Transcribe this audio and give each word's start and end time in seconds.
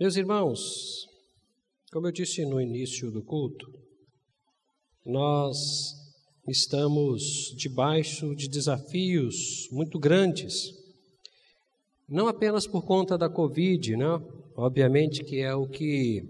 Meus 0.00 0.16
irmãos, 0.16 1.06
como 1.92 2.06
eu 2.06 2.12
disse 2.12 2.46
no 2.46 2.58
início 2.58 3.10
do 3.10 3.22
culto, 3.22 3.70
nós 5.04 5.94
estamos 6.48 7.54
debaixo 7.56 8.34
de 8.34 8.48
desafios 8.48 9.68
muito 9.70 9.98
grandes, 9.98 10.72
não 12.08 12.26
apenas 12.26 12.66
por 12.66 12.84
conta 12.86 13.18
da 13.18 13.28
Covid, 13.28 13.96
né? 13.96 14.06
obviamente 14.56 15.22
que 15.22 15.40
é 15.40 15.54
o 15.54 15.68
que 15.68 16.24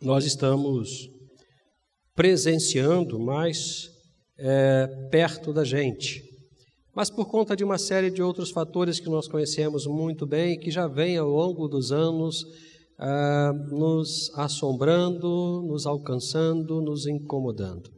nós 0.00 0.24
estamos 0.24 1.10
presenciando 2.14 3.18
mais 3.18 3.90
é, 4.38 4.86
perto 5.10 5.52
da 5.52 5.64
gente, 5.64 6.22
mas 6.98 7.10
por 7.10 7.26
conta 7.26 7.54
de 7.54 7.62
uma 7.62 7.78
série 7.78 8.10
de 8.10 8.20
outros 8.20 8.50
fatores 8.50 8.98
que 8.98 9.08
nós 9.08 9.28
conhecemos 9.28 9.86
muito 9.86 10.26
bem 10.26 10.54
e 10.54 10.58
que 10.58 10.68
já 10.68 10.88
vem 10.88 11.16
ao 11.16 11.28
longo 11.28 11.68
dos 11.68 11.92
anos 11.92 12.44
ah, 12.98 13.52
nos 13.70 14.32
assombrando, 14.34 15.62
nos 15.64 15.86
alcançando, 15.86 16.80
nos 16.80 17.06
incomodando. 17.06 17.88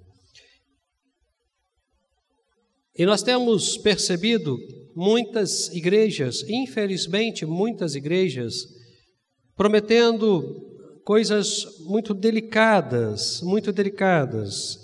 E 2.94 3.06
nós 3.06 3.22
temos 3.22 3.78
percebido 3.78 4.58
muitas 4.94 5.68
igrejas, 5.68 6.42
infelizmente, 6.46 7.46
muitas 7.46 7.94
igrejas, 7.94 8.66
prometendo 9.56 10.42
coisas 11.06 11.64
muito 11.86 12.12
delicadas, 12.12 13.40
muito 13.40 13.72
delicadas, 13.72 14.76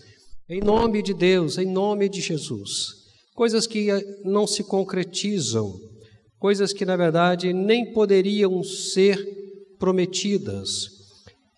em 0.49 0.61
nome 0.61 1.03
de 1.03 1.13
Deus, 1.13 1.59
em 1.59 1.71
nome 1.71 2.09
de 2.09 2.23
Jesus. 2.23 3.05
Coisas 3.37 3.67
que 3.67 3.89
não 4.25 4.47
se 4.47 4.65
concretizam, 4.65 5.79
coisas 6.39 6.73
que 6.73 6.87
na 6.87 6.97
verdade 6.97 7.53
nem 7.53 7.93
poderiam 7.93 8.65
ser 8.65 9.23
prometidas. 9.79 10.89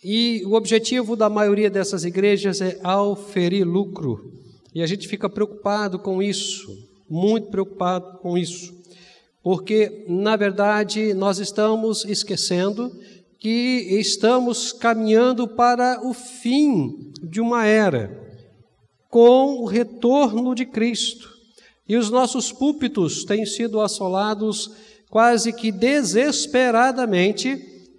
E 0.03 0.43
o 0.45 0.55
objetivo 0.55 1.15
da 1.15 1.31
maioria 1.31 1.71
dessas 1.71 2.05
igrejas 2.05 2.61
é 2.61 2.81
auferir 2.83 3.65
lucro. 3.65 4.33
E 4.75 4.83
a 4.83 4.87
gente 4.87 5.07
fica 5.07 5.31
preocupado 5.31 6.01
com 6.01 6.21
isso, 6.21 6.69
muito 7.09 7.49
preocupado 7.49 8.19
com 8.19 8.37
isso. 8.37 8.77
Porque, 9.41 10.05
na 10.09 10.35
verdade, 10.35 11.15
nós 11.15 11.39
estamos 11.39 12.05
esquecendo 12.05 12.93
que 13.39 13.87
estamos 14.01 14.73
caminhando 14.73 15.47
para 15.47 16.05
o 16.05 16.13
fim 16.13 17.13
de 17.23 17.41
uma 17.41 17.65
era 17.65 18.27
com 19.09 19.63
o 19.63 19.65
retorno 19.65 20.57
de 20.57 20.67
Cristo. 20.67 21.38
E 21.89 21.97
os 21.97 22.11
nossos 22.11 22.53
púlpitos 22.53 23.25
têm 23.25 23.47
sido 23.47 23.81
assolados 23.81 24.71
quase 25.09 25.53
que 25.53 25.73
desesperadamente 25.73 27.57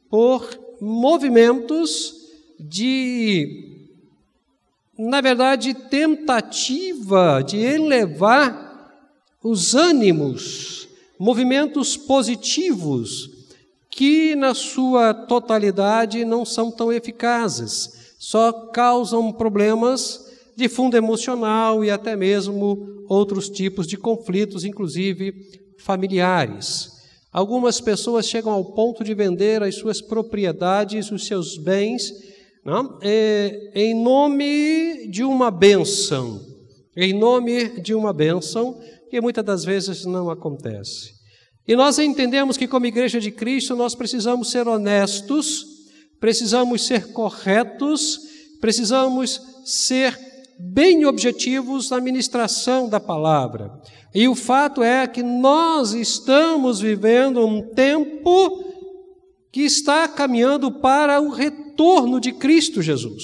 por 0.09 0.48
movimentos 0.80 2.14
de, 2.60 3.88
na 4.98 5.22
verdade, 5.22 5.73
tentativa 5.73 7.42
de 7.45 7.58
elevar 7.58 8.70
os 9.44 9.73
ânimos, 9.73 10.88
movimentos 11.17 11.98
positivos, 11.98 13.32
que 13.90 14.36
na 14.36 14.54
sua 14.54 15.14
totalidade 15.14 16.23
não 16.23 16.45
são 16.45 16.72
tão 16.72 16.92
eficazes, 16.94 18.14
só 18.20 18.52
causam 18.52 19.32
problemas 19.32 20.29
de 20.60 20.68
fundo 20.70 20.98
emocional 20.98 21.84
e 21.84 21.90
até 21.90 22.16
mesmo 22.16 23.06
outros 23.08 23.50
tipos 23.50 23.88
de 23.88 23.98
conflitos, 23.98 24.66
inclusive 24.66 25.34
familiares. 25.80 27.00
Algumas 27.32 27.80
pessoas 27.80 28.28
chegam 28.28 28.52
ao 28.52 28.74
ponto 28.74 29.04
de 29.04 29.14
vender 29.14 29.64
as 29.64 29.76
suas 29.76 30.02
propriedades, 30.02 31.12
os 31.12 31.26
seus 31.26 31.58
bens, 31.58 32.12
não? 32.66 33.00
É, 33.02 33.72
em 33.74 33.96
nome 33.96 35.08
de 35.08 35.24
uma 35.24 35.50
bênção, 35.50 36.42
em 36.96 37.14
nome 37.14 37.82
de 37.82 37.94
uma 37.94 38.12
bênção 38.12 38.80
que 39.10 39.22
muitas 39.22 39.45
das 39.45 39.64
vezes 39.64 40.06
não 40.06 40.30
acontece. 40.30 41.14
E 41.67 41.76
nós 41.76 42.00
entendemos 42.00 42.58
que, 42.58 42.67
como 42.67 42.86
Igreja 42.86 43.20
de 43.20 43.32
Cristo, 43.32 43.76
nós 43.76 43.95
precisamos 43.95 44.50
ser 44.50 44.67
honestos, 44.67 45.66
precisamos 46.20 46.86
ser 46.86 47.14
corretos, 47.14 48.20
precisamos 48.60 49.39
ser 49.64 50.29
bem 50.59 51.05
objetivos 51.05 51.89
na 51.89 52.02
ministração 52.02 52.89
da 52.89 52.99
palavra. 52.99 53.71
E 54.14 54.27
o 54.27 54.36
fato 54.36 54.83
é 54.83 55.08
que 55.08 55.23
nós 55.23 55.93
estamos 55.93 56.81
vivendo 56.81 57.45
um 57.45 57.61
tempo 57.73 58.65
que 59.52 59.61
está 59.61 60.08
caminhando 60.08 60.70
para 60.70 61.21
o 61.21 61.30
retorno 61.30 62.20
de 62.20 62.33
Cristo 62.33 62.81
Jesus, 62.81 63.23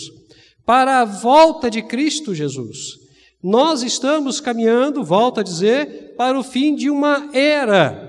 para 0.66 1.02
a 1.02 1.06
volta 1.06 1.70
de 1.70 1.82
Cristo 1.82 2.34
Jesus. 2.34 3.04
Nós 3.44 3.84
estamos 3.84 4.40
caminhando, 4.40 5.04
volto 5.04 5.42
a 5.42 5.44
dizer, 5.44 6.16
para 6.16 6.40
o 6.40 6.44
fim 6.44 6.74
de 6.74 6.90
uma 6.90 7.30
era 7.34 8.06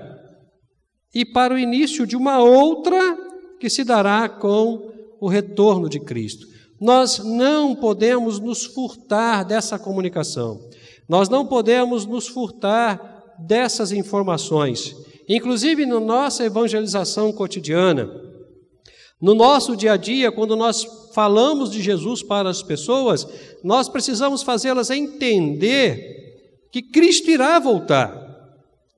e 1.13 1.25
para 1.25 1.53
o 1.53 1.59
início 1.59 2.07
de 2.07 2.15
uma 2.15 2.39
outra 2.39 2.97
que 3.59 3.69
se 3.69 3.83
dará 3.83 4.29
com 4.29 4.91
o 5.19 5.27
retorno 5.27 5.89
de 5.89 5.99
Cristo. 5.99 6.56
Nós 6.79 7.19
não 7.19 7.75
podemos 7.75 8.39
nos 8.39 8.65
furtar 8.65 9.43
dessa 9.43 9.79
comunicação. 9.79 10.59
Nós 11.07 11.29
não 11.29 11.45
podemos 11.45 12.05
nos 12.05 12.27
furtar 12.27 13.35
dessas 13.39 13.91
informações. 13.91 14.95
Inclusive 15.27 15.85
na 15.85 15.99
nossa 15.99 16.45
evangelização 16.45 17.31
cotidiana, 17.33 18.09
no 19.19 19.33
nosso 19.33 19.75
dia 19.75 19.93
a 19.93 19.97
dia, 19.97 20.31
quando 20.31 20.55
nós 20.55 20.85
falamos 21.13 21.71
de 21.71 21.81
Jesus 21.81 22.21
para 22.21 22.49
as 22.49 22.61
pessoas, 22.61 23.27
nós 23.63 23.89
precisamos 23.89 24.43
fazê-las 24.43 24.91
entender 24.91 26.69
que 26.71 26.81
Cristo 26.83 27.31
irá 27.31 27.57
voltar. 27.57 28.25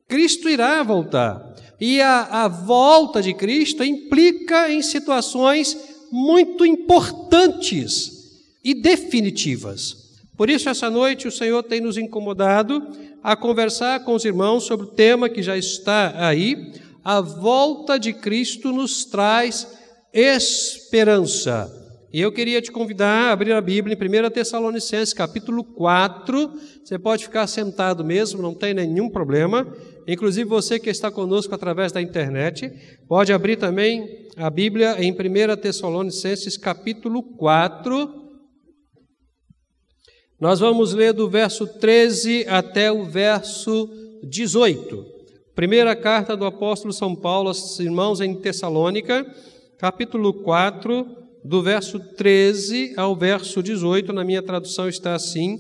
Cristo 0.08 0.50
irá 0.50 0.84
voltar. 0.84 1.56
E 1.80 2.02
a, 2.02 2.44
a 2.44 2.48
volta 2.50 3.22
de 3.22 3.34
Cristo 3.34 3.84
implica 3.84 4.70
em 4.70 4.82
situações 4.82 5.78
muito 6.12 6.66
importantes 6.66 8.20
e 8.64 8.74
definitivas. 8.74 10.10
Por 10.36 10.50
isso, 10.50 10.70
essa 10.70 10.90
noite, 10.90 11.28
o 11.28 11.32
Senhor 11.32 11.64
tem 11.64 11.82
nos 11.82 11.98
incomodado 11.98 12.82
a 13.24 13.36
conversar 13.36 14.04
com 14.06 14.14
os 14.14 14.24
irmãos 14.24 14.64
sobre 14.64 14.86
o 14.86 14.92
tema 14.92 15.30
que 15.30 15.44
já 15.44 15.58
está 15.58 16.14
aí. 16.28 16.74
A 17.04 17.22
volta 17.22 17.98
de 17.98 18.14
Cristo 18.14 18.72
nos 18.72 19.06
traz 19.06 19.68
esperança. 20.14 21.79
E 22.12 22.22
eu 22.22 22.32
queria 22.32 22.60
te 22.60 22.72
convidar 22.72 23.30
a 23.30 23.32
abrir 23.34 23.52
a 23.52 23.62
Bíblia 23.62 23.96
em 23.96 24.26
1 24.26 24.32
Tessalonicenses, 24.32 25.14
capítulo 25.14 25.64
4. 25.64 26.52
Você 26.84 26.98
pode 26.98 27.26
ficar 27.26 27.46
sentado 27.46 28.04
mesmo, 28.04 28.42
não 28.42 28.56
tem 28.56 28.74
nenhum 28.74 29.12
problema. 29.12 29.72
Inclusive 30.08 30.50
você 30.50 30.80
que 30.80 30.90
está 30.90 31.12
conosco 31.12 31.54
através 31.54 31.92
da 31.92 32.02
internet, 32.02 32.72
pode 33.08 33.32
abrir 33.32 33.58
também 33.58 34.28
a 34.36 34.50
Bíblia 34.50 34.96
em 35.00 35.12
1 35.12 35.16
Tessalonicenses 35.62 36.58
capítulo 36.58 37.22
4. 37.22 38.12
Nós 40.42 40.60
vamos 40.60 40.96
ler 40.96 41.14
do 41.14 41.30
verso 41.30 41.68
13 41.68 42.48
até 42.48 42.92
o 42.92 43.06
verso 43.06 43.88
18. 44.24 45.06
Primeira 45.54 45.96
carta 45.96 46.36
do 46.36 46.46
apóstolo 46.46 46.92
São 46.92 47.16
Paulo 47.16 47.50
aos 47.50 47.80
irmãos 47.80 48.20
em 48.20 48.34
Tessalônica, 48.34 49.32
capítulo 49.78 50.34
4, 50.34 51.20
do 51.44 51.62
verso 51.62 52.00
13 52.16 52.94
ao 52.98 53.16
verso 53.16 53.64
18, 53.64 54.12
na 54.12 54.24
minha 54.24 54.42
tradução 54.42 54.90
está 54.90 55.16
assim: 55.16 55.58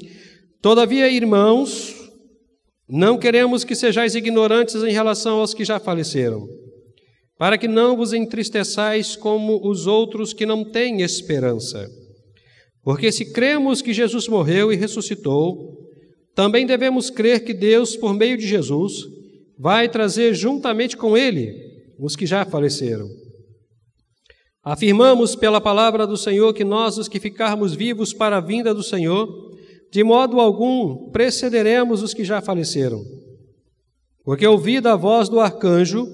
Todavia, 0.62 1.10
irmãos, 1.10 1.96
não 2.88 3.18
queremos 3.18 3.64
que 3.64 3.76
sejais 3.76 4.16
ignorantes 4.16 4.76
em 4.76 4.92
relação 4.92 5.40
aos 5.40 5.54
que 5.54 5.64
já 5.64 5.80
faleceram, 5.80 6.48
para 7.38 7.58
que 7.58 7.68
não 7.68 7.96
vos 7.96 8.14
entristeçais 8.14 9.16
como 9.16 9.68
os 9.68 9.88
outros 9.88 10.34
que 10.34 10.46
não 10.46 10.64
têm 10.64 11.02
esperança. 11.02 11.88
Porque 12.84 13.12
se 13.12 13.32
cremos 13.32 13.82
que 13.82 13.94
Jesus 13.94 14.28
morreu 14.28 14.74
e 14.74 14.76
ressuscitou, 14.76 15.78
também 16.34 16.66
devemos 16.66 17.10
crer 17.10 17.44
que 17.44 17.54
Deus, 17.54 17.96
por 17.96 18.14
meio 18.14 18.38
de 18.38 18.48
Jesus, 18.48 18.94
vai 19.58 19.90
trazer 19.90 20.34
juntamente 20.34 20.96
com 20.96 21.18
ele 21.18 21.54
os 22.00 22.16
que 22.16 22.26
já 22.26 22.46
faleceram. 22.46 23.08
Afirmamos 24.70 25.36
pela 25.36 25.60
palavra 25.60 26.06
do 26.06 26.16
Senhor 26.16 26.54
que 26.54 26.64
nós, 26.64 27.00
os 27.00 27.08
que 27.08 27.20
ficarmos 27.20 27.74
vivos 27.74 28.14
para 28.14 28.38
a 28.38 28.40
vinda 28.40 28.72
do 28.72 28.84
Senhor, 28.84 29.28
de 29.90 30.04
modo 30.04 30.40
algum 30.40 31.10
precederemos 31.10 32.04
os 32.04 32.14
que 32.14 32.24
já 32.24 32.40
faleceram. 32.40 33.04
Porque 34.24 34.46
ouvida 34.46 34.94
a 34.94 34.96
voz 34.96 35.28
do 35.28 35.40
arcanjo 35.40 36.08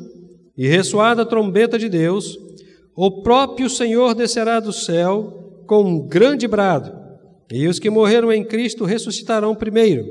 e 0.57 0.69
ressoada 0.69 1.23
a 1.23 1.25
trombeta 1.25 1.77
de 1.77 1.89
Deus, 1.89 2.39
o 2.95 3.21
próprio 3.21 3.69
Senhor 3.69 4.15
descerá 4.15 4.61
do 4.61 4.71
céu 4.71 5.63
com 5.67 5.83
um 5.83 6.07
grande 6.07 6.47
brado, 6.47 6.93
e 7.51 7.67
os 7.67 7.77
que 7.77 7.89
morreram 7.89 8.31
em 8.31 8.45
Cristo 8.45 8.85
ressuscitarão 8.85 9.53
primeiro. 9.53 10.05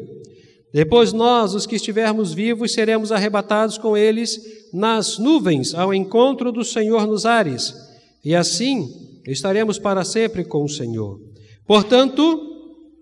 Depois 0.70 1.14
nós, 1.14 1.54
os 1.54 1.64
que 1.64 1.76
estivermos 1.76 2.34
vivos, 2.34 2.74
seremos 2.74 3.10
arrebatados 3.10 3.78
com 3.78 3.96
eles 3.96 4.68
nas 4.70 5.16
nuvens 5.16 5.74
ao 5.74 5.94
encontro 5.94 6.52
do 6.52 6.62
Senhor 6.62 7.06
nos 7.06 7.24
ares 7.24 7.93
e 8.24 8.34
assim 8.34 8.88
estaremos 9.26 9.78
para 9.78 10.04
sempre 10.04 10.44
com 10.44 10.64
o 10.64 10.68
Senhor. 10.68 11.18
Portanto, 11.66 12.40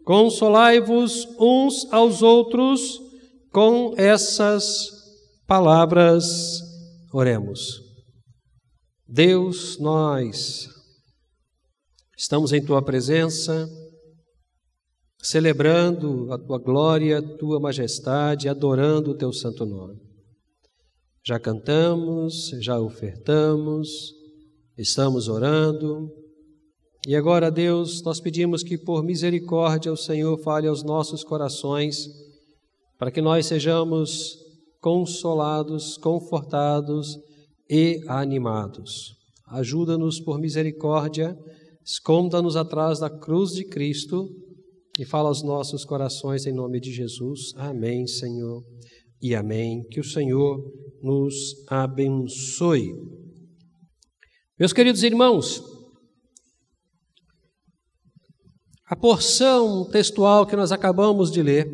consolai-vos 0.05 1.27
uns 1.39 1.87
aos 1.93 2.23
outros 2.23 3.01
com 3.51 3.95
essas 3.97 4.89
palavras. 5.47 6.61
Oremos. 7.13 7.81
Deus, 9.07 9.79
nós 9.79 10.69
estamos 12.17 12.53
em 12.53 12.65
tua 12.65 12.83
presença, 12.83 13.69
celebrando 15.21 16.33
a 16.33 16.39
tua 16.39 16.59
glória, 16.59 17.19
a 17.19 17.37
tua 17.37 17.61
majestade, 17.61 18.49
adorando 18.49 19.11
o 19.11 19.17
teu 19.17 19.33
santo 19.33 19.67
nome. 19.67 20.01
Já 21.25 21.39
cantamos, 21.39 22.51
já 22.61 22.81
ofertamos, 22.81 23.89
estamos 24.83 25.29
orando. 25.29 26.11
E 27.07 27.17
agora, 27.17 27.51
Deus, 27.51 28.03
nós 28.03 28.21
pedimos 28.21 28.63
que 28.63 28.77
por 28.77 29.03
misericórdia 29.03 29.93
o 29.93 29.97
Senhor 29.97 30.39
fale 30.39 30.67
aos 30.67 30.83
nossos 30.83 31.25
corações, 31.25 32.09
para 32.99 33.11
que 33.11 33.21
nós 33.21 33.47
sejamos 33.47 34.37
consolados, 34.81 35.97
confortados 35.97 37.17
e 37.69 38.01
animados. 38.09 39.15
Ajuda-nos 39.49 40.21
por 40.21 40.39
misericórdia, 40.39 41.37
esconda-nos 41.85 42.57
atrás 42.57 42.99
da 42.99 43.11
cruz 43.11 43.53
de 43.53 43.65
Cristo 43.65 44.29
e 44.99 45.05
fala 45.05 45.29
aos 45.29 45.43
nossos 45.43 45.85
corações 45.85 46.47
em 46.47 46.53
nome 46.53 46.81
de 46.81 46.93
Jesus. 46.93 47.53
Amém, 47.57 48.07
Senhor, 48.07 48.63
e 49.21 49.35
amém. 49.35 49.83
Que 49.91 50.01
o 50.01 50.05
Senhor 50.05 50.63
nos 51.03 51.65
abençoe. 51.69 53.22
Meus 54.59 54.73
queridos 54.73 55.03
irmãos, 55.03 55.63
a 58.87 58.95
porção 58.95 59.87
textual 59.87 60.47
que 60.47 60.55
nós 60.55 60.71
acabamos 60.71 61.31
de 61.31 61.43
ler 61.43 61.67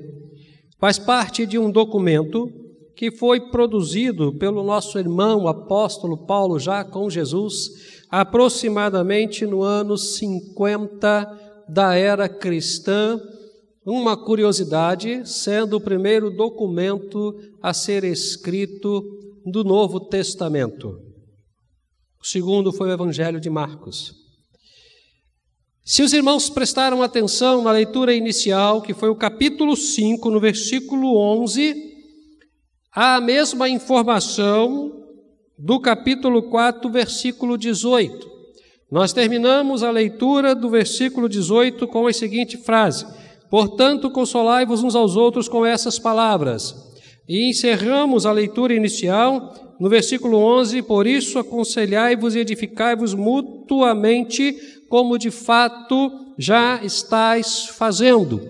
faz 0.79 0.97
parte 0.97 1.45
de 1.45 1.59
um 1.59 1.73
documento 1.73 2.49
que 2.95 3.11
foi 3.11 3.51
produzido 3.51 4.33
pelo 4.39 4.63
nosso 4.63 4.97
irmão 4.97 5.49
apóstolo 5.49 6.25
Paulo, 6.25 6.59
já 6.61 6.85
com 6.85 7.11
Jesus, 7.11 8.05
aproximadamente 8.09 9.45
no 9.45 9.63
ano 9.63 9.99
50 9.99 11.65
da 11.69 11.97
era 11.97 12.29
cristã. 12.29 13.21
Uma 13.85 14.17
curiosidade, 14.17 15.29
sendo 15.29 15.79
o 15.79 15.81
primeiro 15.81 16.31
documento 16.31 17.35
a 17.61 17.75
ser 17.75 18.05
escrito 18.05 19.03
do 19.45 19.65
Novo 19.65 19.99
Testamento. 19.99 21.08
O 22.21 22.27
segundo 22.27 22.73
foi 22.73 22.89
o 22.89 22.93
Evangelho 22.93 23.41
de 23.41 23.49
Marcos. 23.49 24.15
Se 25.85 26.03
os 26.03 26.13
irmãos 26.13 26.51
prestaram 26.51 27.03
atenção 27.03 27.63
na 27.63 27.73
leitura 27.73 28.13
inicial, 28.13 28.83
que 28.83 28.93
foi 28.93 29.09
o 29.09 29.15
capítulo 29.15 29.75
5, 29.77 30.31
no 30.31 30.39
versículo 30.39 31.17
11, 31.17 31.95
há 32.95 33.17
a 33.17 33.21
mesma 33.21 33.69
informação 33.69 34.93
do 35.57 35.81
capítulo 35.81 36.43
4, 36.43 36.91
versículo 36.91 37.57
18. 37.57 38.29
Nós 38.91 39.13
terminamos 39.13 39.83
a 39.83 39.91
leitura 39.91 40.55
do 40.55 40.69
versículo 40.69 41.29
18 41.29 41.87
com 41.89 42.07
a 42.07 42.13
seguinte 42.13 42.57
frase: 42.57 43.07
Portanto, 43.49 44.11
consolai-vos 44.11 44.83
uns 44.83 44.95
aos 44.95 45.17
outros 45.17 45.49
com 45.49 45.65
essas 45.65 45.99
palavras. 45.99 46.75
E 47.29 47.49
encerramos 47.49 48.27
a 48.27 48.33
leitura 48.33 48.75
inicial 48.75 49.68
no 49.79 49.89
versículo 49.89 50.39
11: 50.39 50.83
Por 50.83 51.07
isso 51.07 51.39
aconselhai-vos 51.39 52.35
e 52.35 52.41
edificai-vos 52.41 53.15
mutuamente, 53.15 54.57
como 54.89 55.19
de 55.19 55.31
fato 55.31 56.11
já 56.39 56.81
estáis 56.83 57.67
fazendo. 57.67 58.41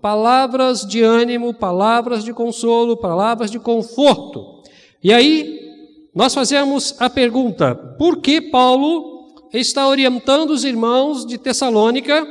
Palavras 0.00 0.86
de 0.86 1.02
ânimo, 1.02 1.54
palavras 1.54 2.22
de 2.22 2.32
consolo, 2.32 2.96
palavras 2.96 3.50
de 3.50 3.58
conforto. 3.58 4.62
E 5.02 5.12
aí, 5.12 5.60
nós 6.14 6.34
fazemos 6.34 6.94
a 7.00 7.10
pergunta: 7.10 7.74
por 7.98 8.20
que 8.20 8.40
Paulo 8.40 9.16
está 9.52 9.88
orientando 9.88 10.50
os 10.50 10.64
irmãos 10.64 11.24
de 11.24 11.38
Tessalônica 11.38 12.26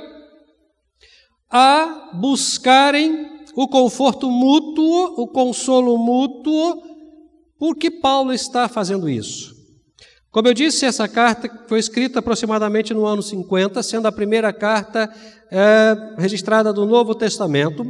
a 1.49 2.11
buscarem 2.13 3.35
o 3.55 3.67
conforto 3.67 4.29
mútuo, 4.29 5.21
o 5.21 5.27
consolo 5.27 5.97
mútuo. 5.97 6.81
Por 7.57 7.75
que 7.75 7.89
Paulo 7.89 8.33
está 8.33 8.67
fazendo 8.67 9.09
isso? 9.09 9.55
Como 10.29 10.49
eu 10.49 10.53
disse, 10.53 10.85
essa 10.85 11.07
carta 11.07 11.49
foi 11.67 11.79
escrita 11.79 12.19
aproximadamente 12.19 12.93
no 12.93 13.05
ano 13.05 13.23
50, 13.23 13.81
sendo 13.81 14.05
a 14.05 14.11
primeira 14.11 14.51
carta 14.51 15.09
é, 15.49 15.95
registrada 16.17 16.73
do 16.73 16.85
Novo 16.85 17.15
Testamento. 17.15 17.89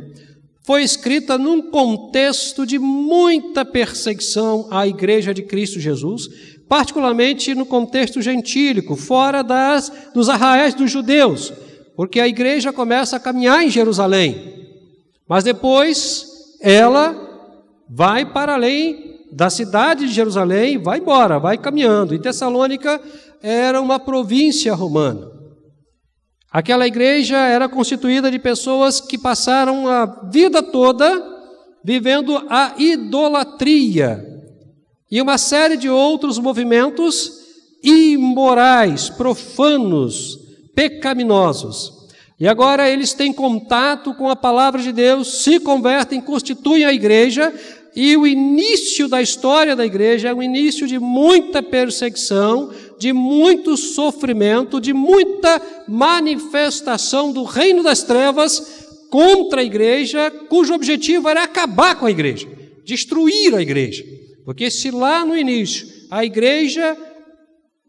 Foi 0.62 0.84
escrita 0.84 1.40
num 1.40 1.72
contexto 1.72 2.64
de 2.64 2.78
muita 2.78 3.66
perseguição 3.66 4.68
à 4.70 4.88
Igreja 4.88 5.34
de 5.34 5.42
Cristo 5.42 5.80
Jesus, 5.80 6.30
particularmente 6.70 7.56
no 7.56 7.66
contexto 7.66 8.22
gentílico, 8.22 8.96
fora 8.96 9.44
das, 9.44 9.92
dos 10.14 10.30
arraiais 10.30 10.76
dos 10.76 10.92
judeus, 10.92 11.52
porque 11.96 12.20
a 12.20 12.28
igreja 12.28 12.74
começa 12.74 13.16
a 13.16 13.20
caminhar 13.20 13.64
em 13.64 13.70
Jerusalém, 13.70 14.68
mas 15.28 15.44
depois 15.44 16.28
ela 16.62 17.16
vai 17.90 18.26
para 18.26 18.54
além 18.54 19.15
da 19.36 19.50
cidade 19.50 20.08
de 20.08 20.14
Jerusalém, 20.14 20.78
vai 20.78 21.00
embora, 21.00 21.38
vai 21.38 21.58
caminhando. 21.58 22.16
E 22.16 22.20
Tessalônica 22.20 23.02
era 23.44 23.82
uma 23.82 24.00
província 24.00 24.74
romana. 24.74 25.30
Aquela 26.50 26.88
igreja 26.88 27.36
era 27.36 27.68
constituída 27.68 28.32
de 28.32 28.40
pessoas 28.40 29.02
que 29.02 29.18
passaram 29.18 29.90
a 29.90 30.06
vida 30.32 30.64
toda 30.64 31.36
vivendo 31.84 32.44
a 32.50 32.76
idolatria, 32.80 34.26
e 35.12 35.22
uma 35.22 35.38
série 35.38 35.78
de 35.78 35.88
outros 35.88 36.40
movimentos 36.40 37.32
imorais, 37.84 39.08
profanos, 39.08 40.40
pecaminosos. 40.74 41.92
E 42.40 42.48
agora 42.48 42.90
eles 42.90 43.14
têm 43.14 43.32
contato 43.32 44.16
com 44.16 44.28
a 44.30 44.36
palavra 44.36 44.82
de 44.82 44.92
Deus, 44.92 45.44
se 45.44 45.60
convertem, 45.60 46.20
constituem 46.20 46.86
a 46.86 46.92
igreja, 46.92 47.54
e 47.96 48.18
o 48.18 48.28
início 48.28 49.08
da 49.08 49.22
história 49.22 49.76
da 49.76 49.86
igreja 49.86 50.30
é 50.30 50.34
um 50.34 50.44
início 50.44 50.86
de 50.86 51.00
muita 51.00 51.64
perseguição, 51.64 52.74
de 53.00 53.14
muito 53.14 53.78
sofrimento, 53.78 54.82
de 54.82 54.92
muita 54.92 55.62
manifestação 55.88 57.32
do 57.32 57.44
reino 57.44 57.82
das 57.82 58.04
trevas 58.04 58.86
contra 59.10 59.62
a 59.62 59.64
igreja, 59.64 60.30
cujo 60.50 60.74
objetivo 60.74 61.30
era 61.30 61.44
acabar 61.44 61.96
com 61.96 62.06
a 62.06 62.12
igreja, 62.12 62.48
destruir 62.84 63.56
a 63.56 63.62
igreja. 63.62 64.04
Porque 64.44 64.70
se 64.70 64.92
lá 64.92 65.26
no 65.26 65.38
início 65.38 65.88
a 66.12 66.26
igreja 66.26 66.98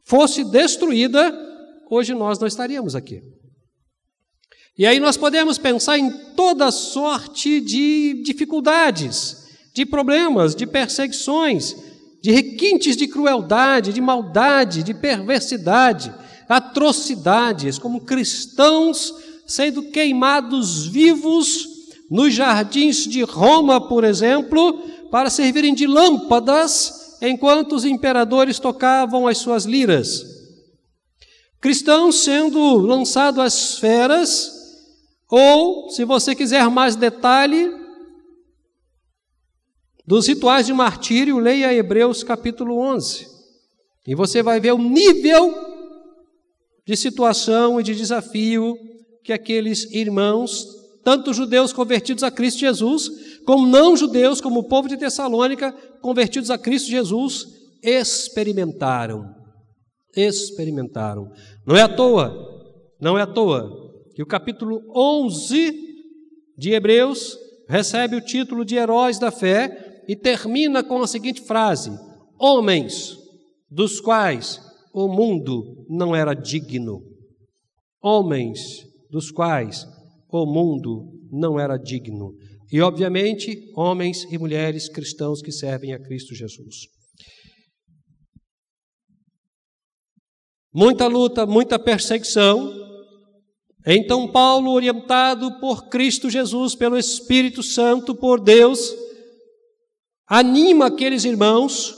fosse 0.05 0.45
destruída, 0.45 1.35
hoje 1.91 2.15
nós 2.15 2.39
não 2.39 2.47
estaríamos 2.47 2.95
aqui. 2.95 3.23
E 4.79 4.87
aí 4.87 5.01
nós 5.01 5.17
podemos 5.17 5.59
pensar 5.59 5.99
em 5.99 6.11
toda 6.37 6.71
sorte 6.71 7.61
de 7.61 8.23
dificuldades, 8.23 9.46
de 9.77 9.85
problemas, 9.85 10.55
de 10.55 10.67
perseguições, 10.67 11.77
de 12.23 12.33
requintes 12.33 12.97
de 12.97 13.07
crueldade, 13.07 13.93
de 13.93 14.01
maldade, 14.01 14.83
de 14.83 14.95
perversidade, 14.95 16.11
atrocidades, 16.49 17.79
como 17.79 18.01
cristãos 18.01 19.13
sendo 19.47 19.83
queimados 19.91 20.87
vivos 20.87 21.69
nos 22.11 22.33
jardins 22.33 23.07
de 23.07 23.23
Roma, 23.23 23.87
por 23.87 24.03
exemplo, 24.03 24.83
para 25.11 25.29
servirem 25.29 25.75
de 25.75 25.87
lâmpadas 25.87 27.19
enquanto 27.21 27.75
os 27.75 27.85
imperadores 27.85 28.59
tocavam 28.59 29.29
as 29.29 29.37
suas 29.37 29.67
liras. 29.67 30.25
Cristãos 31.61 32.21
sendo 32.21 32.79
lançados 32.79 33.45
às 33.45 33.79
feras, 33.79 34.51
ou, 35.29 35.91
se 35.91 36.03
você 36.03 36.35
quiser 36.35 36.67
mais 36.71 36.97
detalhe, 36.97 37.86
dos 40.07 40.29
rituais 40.29 40.67
de 40.67 40.73
martírio, 40.73 41.39
leia 41.39 41.75
Hebreus 41.75 42.23
capítulo 42.23 42.79
11. 42.79 43.27
E 44.07 44.15
você 44.15 44.43
vai 44.43 44.61
ver 44.61 44.73
o 44.73 44.79
nível 44.79 45.53
de 46.87 46.97
situação 46.97 47.81
e 47.81 47.83
de 47.83 47.95
desafio 47.95 48.77
que 49.25 49.33
aqueles 49.33 49.91
irmãos 49.93 50.77
tanto 51.03 51.33
judeus 51.33 51.73
convertidos 51.73 52.25
a 52.25 52.33
Cristo 52.33 52.59
Jesus, 52.59 53.09
como 53.45 53.65
não 53.65 53.97
judeus, 53.97 54.41
como 54.41 54.59
o 54.59 54.65
povo 54.69 54.89
de 54.89 54.97
Tessalônica, 54.97 55.73
convertidos 56.01 56.51
a 56.51 56.59
Cristo 56.59 56.91
Jesus, 56.91 57.47
experimentaram. 57.81 59.33
Experimentaram. 60.17 61.31
Não 61.65 61.77
é 61.77 61.83
à 61.83 61.89
toa, 61.89 62.35
não 63.01 63.17
é 63.17 63.23
à 63.23 63.27
toa 63.27 63.71
que 64.17 64.23
o 64.23 64.27
capítulo 64.27 64.83
11 64.97 65.79
de 66.59 66.73
Hebreus 66.73 67.39
recebe 67.69 68.17
o 68.17 68.21
título 68.21 68.65
de 68.65 68.75
Heróis 68.75 69.17
da 69.17 69.31
Fé 69.31 69.86
e 70.09 70.17
termina 70.17 70.83
com 70.83 71.03
a 71.03 71.07
seguinte 71.07 71.43
frase: 71.43 71.91
Homens 72.39 73.17
dos 73.71 74.01
quais 74.01 74.61
o 74.93 75.09
mundo 75.09 75.85
não 75.89 76.15
era 76.15 76.35
digno. 76.35 77.03
Homens 78.03 78.87
dos 79.11 79.31
quais 79.31 79.87
o 80.31 80.47
mundo 80.47 81.13
não 81.31 81.59
era 81.59 81.77
digno. 81.77 82.35
E, 82.71 82.81
obviamente, 82.81 83.71
homens 83.77 84.25
e 84.31 84.39
mulheres 84.39 84.89
cristãos 84.89 85.41
que 85.41 85.53
servem 85.53 85.93
a 85.93 86.03
Cristo 86.03 86.35
Jesus. 86.35 86.89
Muita 90.75 91.07
luta, 91.07 91.47
muita 91.47 91.79
perseguição. 91.79 92.71
Então, 93.87 94.31
Paulo, 94.31 94.73
orientado 94.73 95.61
por 95.61 95.89
Cristo 95.89 96.29
Jesus, 96.29 96.75
pelo 96.75 96.99
Espírito 96.99 97.63
Santo, 97.63 98.15
por 98.15 98.41
Deus, 98.41 98.93
anima 100.27 100.87
aqueles 100.87 101.25
irmãos 101.25 101.95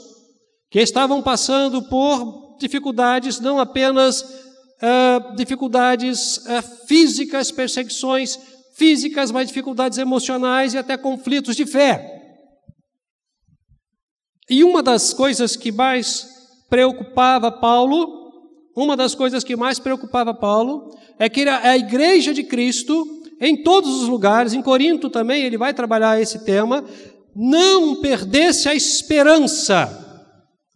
que 0.69 0.79
estavam 0.79 1.21
passando 1.21 1.81
por 1.83 2.57
dificuldades, 2.59 3.39
não 3.39 3.59
apenas 3.59 4.21
uh, 4.21 5.35
dificuldades 5.35 6.37
uh, 6.37 6.85
físicas, 6.87 7.51
perseguições 7.51 8.37
físicas, 8.75 9.31
mas 9.31 9.47
dificuldades 9.47 9.97
emocionais 9.97 10.73
e 10.73 10.77
até 10.77 10.95
conflitos 10.95 11.55
de 11.55 11.65
fé. 11.65 12.17
E 14.49 14.63
uma 14.63 14.81
das 14.81 15.13
coisas 15.13 15.55
que 15.55 15.71
mais 15.71 16.27
preocupava 16.69 17.51
Paulo, 17.51 18.31
uma 18.75 18.95
das 18.95 19.13
coisas 19.13 19.43
que 19.43 19.55
mais 19.55 19.79
preocupava 19.79 20.33
Paulo, 20.33 20.95
é 21.19 21.27
que 21.27 21.47
a 21.47 21.77
igreja 21.77 22.33
de 22.33 22.43
Cristo, 22.43 23.05
em 23.41 23.61
todos 23.61 24.01
os 24.01 24.07
lugares, 24.07 24.53
em 24.53 24.61
Corinto 24.61 25.09
também 25.09 25.43
ele 25.43 25.57
vai 25.57 25.73
trabalhar 25.73 26.19
esse 26.21 26.45
tema, 26.45 26.83
não 27.35 28.01
perdesse 28.01 28.67
a 28.67 28.75
esperança 28.75 30.05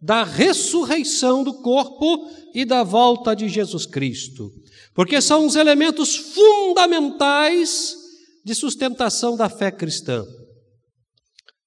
da 0.00 0.22
ressurreição 0.22 1.42
do 1.42 1.54
corpo 1.62 2.28
e 2.54 2.64
da 2.64 2.82
volta 2.82 3.34
de 3.34 3.48
Jesus 3.48 3.86
Cristo, 3.86 4.50
porque 4.94 5.20
são 5.20 5.46
os 5.46 5.56
elementos 5.56 6.14
fundamentais 6.14 7.96
de 8.44 8.54
sustentação 8.54 9.36
da 9.36 9.48
fé 9.48 9.70
cristã. 9.70 10.24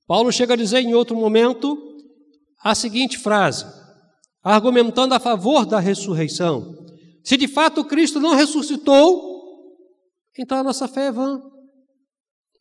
Paulo 0.08 0.32
chega 0.32 0.54
a 0.54 0.58
dizer 0.58 0.80
em 0.80 0.94
outro 0.94 1.16
momento 1.16 1.78
a 2.64 2.76
seguinte 2.76 3.18
frase, 3.18 3.66
argumentando 4.44 5.14
a 5.14 5.20
favor 5.20 5.66
da 5.66 5.80
ressurreição: 5.80 6.76
se 7.24 7.36
de 7.36 7.48
fato 7.48 7.84
Cristo 7.84 8.20
não 8.20 8.36
ressuscitou, 8.36 9.22
então 10.38 10.60
a 10.60 10.64
nossa 10.64 10.88
fé 10.88 11.08
é 11.08 11.12
vã. 11.12 11.42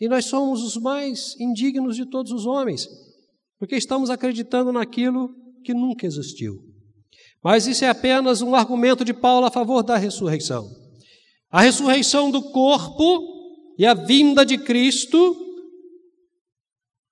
E 0.00 0.08
nós 0.08 0.26
somos 0.26 0.62
os 0.62 0.76
mais 0.76 1.34
indignos 1.40 1.96
de 1.96 2.04
todos 2.06 2.32
os 2.32 2.46
homens, 2.46 2.88
porque 3.58 3.76
estamos 3.76 4.10
acreditando 4.10 4.72
naquilo 4.72 5.30
que 5.64 5.72
nunca 5.72 6.06
existiu. 6.06 6.54
Mas 7.42 7.66
isso 7.66 7.84
é 7.84 7.88
apenas 7.88 8.42
um 8.42 8.54
argumento 8.54 9.04
de 9.04 9.14
Paulo 9.14 9.46
a 9.46 9.50
favor 9.50 9.82
da 9.82 9.96
ressurreição. 9.96 10.68
A 11.50 11.62
ressurreição 11.62 12.30
do 12.30 12.42
corpo 12.50 13.22
e 13.78 13.86
a 13.86 13.94
vinda 13.94 14.44
de 14.44 14.58
Cristo 14.58 15.36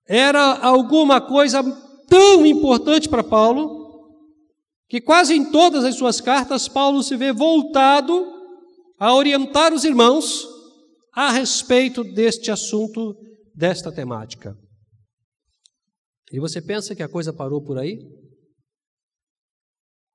era 0.07 0.59
alguma 0.59 1.21
coisa 1.21 1.63
tão 2.09 2.45
importante 2.45 3.09
para 3.09 3.25
Paulo 3.25 3.85
que 4.89 5.01
quase 5.01 5.35
em 5.35 5.51
todas 5.51 5.85
as 5.85 5.97
suas 5.97 6.21
cartas 6.21 6.69
Paulo 6.69 7.03
se 7.03 7.17
vê 7.17 7.33
voltado 7.33 8.27
a 8.99 9.15
orientar 9.15 9.73
os 9.73 9.85
irmãos 9.85 10.47
a 11.15 11.31
respeito 11.31 12.03
deste 12.03 12.51
assunto, 12.51 13.15
desta 13.55 13.93
temática. 13.93 14.57
E 16.33 16.41
você 16.41 16.61
pensa 16.61 16.95
que 16.95 17.03
a 17.03 17.09
coisa 17.09 17.33
parou 17.33 17.63
por 17.63 17.79
aí? 17.79 17.99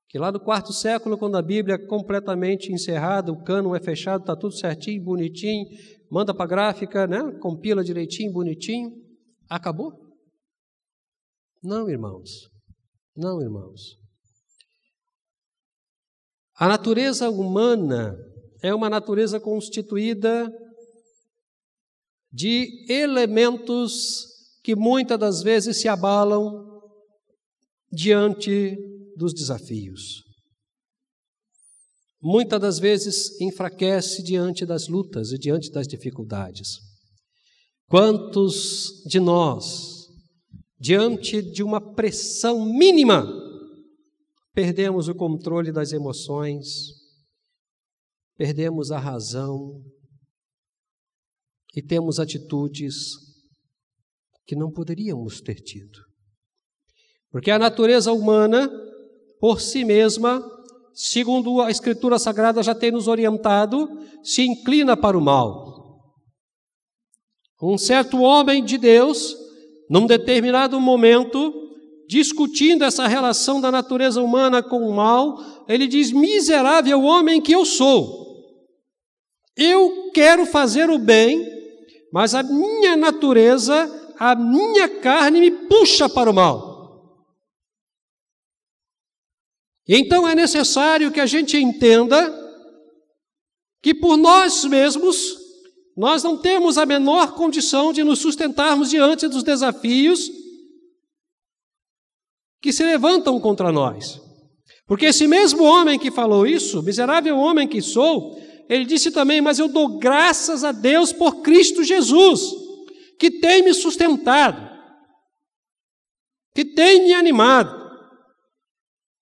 Que 0.09 0.17
lá 0.17 0.31
no 0.31 0.39
quarto 0.39 0.73
século, 0.73 1.17
quando 1.17 1.37
a 1.37 1.41
Bíblia 1.41 1.75
é 1.75 1.85
completamente 1.87 2.73
encerrada, 2.73 3.31
o 3.31 3.43
cânon 3.43 3.75
é 3.75 3.79
fechado, 3.79 4.21
está 4.21 4.35
tudo 4.35 4.55
certinho, 4.55 5.03
bonitinho, 5.03 5.65
manda 6.11 6.33
para 6.33 6.45
a 6.45 6.47
gráfica, 6.47 7.07
né? 7.07 7.19
compila 7.39 7.83
direitinho, 7.83 8.33
bonitinho, 8.33 8.91
acabou? 9.47 9.93
Não, 11.63 11.89
irmãos. 11.89 12.49
Não, 13.15 13.41
irmãos. 13.41 13.97
A 16.55 16.67
natureza 16.67 17.29
humana 17.29 18.17
é 18.61 18.73
uma 18.73 18.89
natureza 18.89 19.39
constituída 19.39 20.51
de 22.31 22.86
elementos 22.89 24.27
que 24.63 24.75
muitas 24.75 25.19
das 25.19 25.41
vezes 25.41 25.81
se 25.81 25.88
abalam 25.88 26.67
diante 27.91 28.77
dos 29.15 29.33
desafios. 29.33 30.24
Muitas 32.21 32.59
das 32.59 32.79
vezes 32.79 33.39
enfraquece 33.39 34.21
diante 34.21 34.65
das 34.65 34.88
lutas 34.88 35.31
e 35.31 35.38
diante 35.38 35.71
das 35.71 35.88
dificuldades. 35.88 36.77
Quantos 37.88 39.01
de 39.05 39.19
nós, 39.19 40.05
diante 40.79 41.41
de 41.41 41.63
uma 41.63 41.79
pressão 41.95 42.65
mínima, 42.65 43.25
perdemos 44.53 45.07
o 45.07 45.15
controle 45.15 45.71
das 45.71 45.93
emoções, 45.93 46.67
perdemos 48.38 48.91
a 48.91 49.00
razão 49.00 49.81
e 51.75 51.81
temos 51.81 52.19
atitudes 52.19 53.29
que 54.45 54.55
não 54.55 54.71
poderíamos 54.71 55.41
ter 55.41 55.55
tido. 55.55 55.99
Porque 57.31 57.51
a 57.51 57.59
natureza 57.59 58.11
humana, 58.11 58.69
por 59.39 59.61
si 59.61 59.85
mesma, 59.85 60.43
segundo 60.93 61.61
a 61.61 61.69
Escritura 61.69 62.17
Sagrada 62.17 62.63
já 62.63 62.73
tem 62.73 62.91
nos 62.91 63.07
orientado, 63.07 63.88
se 64.23 64.41
inclina 64.41 64.97
para 64.97 65.17
o 65.17 65.21
mal. 65.21 65.69
Um 67.61 67.77
certo 67.77 68.21
homem 68.21 68.63
de 68.63 68.77
Deus, 68.77 69.35
num 69.89 70.07
determinado 70.07 70.79
momento, 70.79 71.53
discutindo 72.07 72.83
essa 72.83 73.05
relação 73.05 73.61
da 73.61 73.71
natureza 73.71 74.21
humana 74.21 74.63
com 74.63 74.79
o 74.79 74.95
mal, 74.95 75.38
ele 75.67 75.88
diz: 75.88 76.11
Miserável 76.11 77.03
homem 77.03 77.39
que 77.39 77.51
eu 77.51 77.65
sou. 77.65 78.27
Eu 79.55 80.09
quero 80.13 80.45
fazer 80.45 80.89
o 80.89 80.97
bem, 80.97 81.58
mas 82.11 82.33
a 82.33 82.43
minha 82.43 82.95
natureza, 82.95 84.13
a 84.17 84.35
minha 84.35 84.89
carne 84.99 85.39
me 85.39 85.51
puxa 85.51 86.09
para 86.09 86.29
o 86.29 86.33
mal. 86.33 86.69
Então 89.87 90.27
é 90.27 90.35
necessário 90.35 91.11
que 91.11 91.19
a 91.19 91.25
gente 91.25 91.57
entenda 91.57 92.37
que 93.81 93.93
por 93.93 94.17
nós 94.17 94.63
mesmos 94.65 95.37
nós 95.97 96.23
não 96.23 96.37
temos 96.37 96.77
a 96.77 96.85
menor 96.85 97.33
condição 97.33 97.91
de 97.91 98.03
nos 98.03 98.19
sustentarmos 98.19 98.89
diante 98.89 99.27
dos 99.27 99.43
desafios 99.43 100.29
que 102.61 102.71
se 102.71 102.83
levantam 102.83 103.39
contra 103.39 103.71
nós. 103.71 104.21
Porque 104.87 105.07
esse 105.07 105.27
mesmo 105.27 105.63
homem 105.63 105.99
que 105.99 106.09
falou 106.09 106.47
isso, 106.47 106.81
miserável 106.81 107.37
homem 107.37 107.67
que 107.67 107.81
sou, 107.81 108.39
ele 108.69 108.85
disse 108.85 109.09
também: 109.09 109.41
Mas 109.41 109.57
eu 109.57 109.67
dou 109.67 109.97
graças 109.97 110.63
a 110.63 110.71
Deus 110.71 111.11
por 111.11 111.41
Cristo 111.41 111.83
Jesus, 111.83 112.53
que 113.17 113.31
tem 113.31 113.63
me 113.63 113.73
sustentado, 113.73 114.69
que 116.53 116.63
tem 116.63 117.05
me 117.05 117.13
animado. 117.13 117.89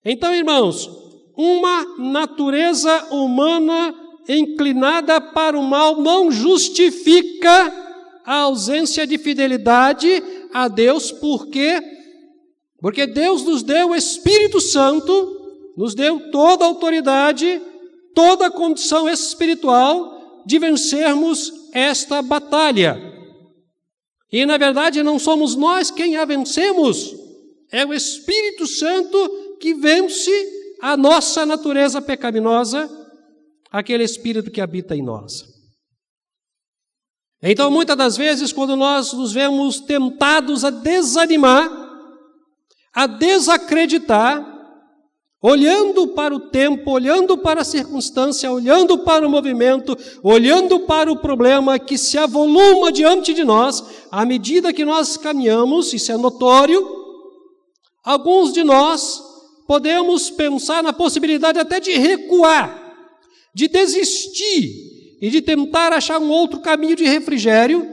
Então, 0.04 0.34
irmãos, 0.34 0.88
uma 1.34 1.96
natureza 1.98 3.06
humana 3.10 3.94
inclinada 4.28 5.18
para 5.20 5.58
o 5.58 5.62
mal 5.62 6.00
não 6.00 6.30
justifica 6.30 7.72
a 8.26 8.40
ausência 8.40 9.06
de 9.06 9.16
fidelidade 9.16 10.22
a 10.52 10.68
Deus, 10.68 11.10
porque 11.10 11.96
porque 12.80 13.06
Deus 13.06 13.42
nos 13.42 13.62
deu 13.62 13.88
o 13.88 13.96
Espírito 13.96 14.60
Santo, 14.60 15.72
nos 15.76 15.94
deu 15.94 16.30
toda 16.30 16.64
a 16.64 16.68
autoridade, 16.68 17.60
toda 18.14 18.46
a 18.46 18.50
condição 18.50 19.08
espiritual 19.08 20.42
de 20.46 20.58
vencermos 20.58 21.52
esta 21.72 22.22
batalha. 22.22 22.96
E 24.30 24.44
na 24.44 24.56
verdade 24.56 25.02
não 25.02 25.18
somos 25.18 25.54
nós 25.54 25.90
quem 25.90 26.16
a 26.16 26.24
vencemos, 26.24 27.14
é 27.70 27.84
o 27.84 27.92
Espírito 27.92 28.66
Santo 28.66 29.56
que 29.60 29.74
vence 29.74 30.30
a 30.80 30.96
nossa 30.96 31.44
natureza 31.44 32.00
pecaminosa, 32.00 32.88
aquele 33.70 34.04
Espírito 34.04 34.50
que 34.50 34.60
habita 34.60 34.94
em 34.96 35.02
nós. 35.02 35.44
Então, 37.42 37.70
muitas 37.70 37.96
das 37.96 38.16
vezes, 38.16 38.52
quando 38.52 38.74
nós 38.74 39.12
nos 39.12 39.32
vemos 39.32 39.80
tentados 39.80 40.64
a 40.64 40.70
desanimar, 40.70 41.70
a 42.92 43.06
desacreditar, 43.06 44.57
olhando 45.40 46.08
para 46.08 46.34
o 46.34 46.50
tempo, 46.50 46.90
olhando 46.90 47.38
para 47.38 47.60
a 47.60 47.64
circunstância, 47.64 48.50
olhando 48.50 48.98
para 48.98 49.26
o 49.26 49.30
movimento, 49.30 49.96
olhando 50.22 50.80
para 50.80 51.10
o 51.10 51.20
problema 51.20 51.78
que 51.78 51.96
se 51.96 52.18
avoluma 52.18 52.90
diante 52.90 53.32
de 53.32 53.44
nós, 53.44 53.84
à 54.10 54.24
medida 54.24 54.72
que 54.72 54.84
nós 54.84 55.16
caminhamos, 55.16 55.92
isso 55.92 56.10
é 56.10 56.16
notório, 56.16 56.84
alguns 58.04 58.52
de 58.52 58.64
nós 58.64 59.22
podemos 59.66 60.30
pensar 60.30 60.82
na 60.82 60.92
possibilidade 60.92 61.58
até 61.58 61.78
de 61.78 61.92
recuar, 61.92 62.96
de 63.54 63.68
desistir 63.68 64.72
e 65.20 65.30
de 65.30 65.40
tentar 65.40 65.92
achar 65.92 66.18
um 66.18 66.30
outro 66.30 66.60
caminho 66.60 66.96
de 66.96 67.04
refrigério, 67.04 67.86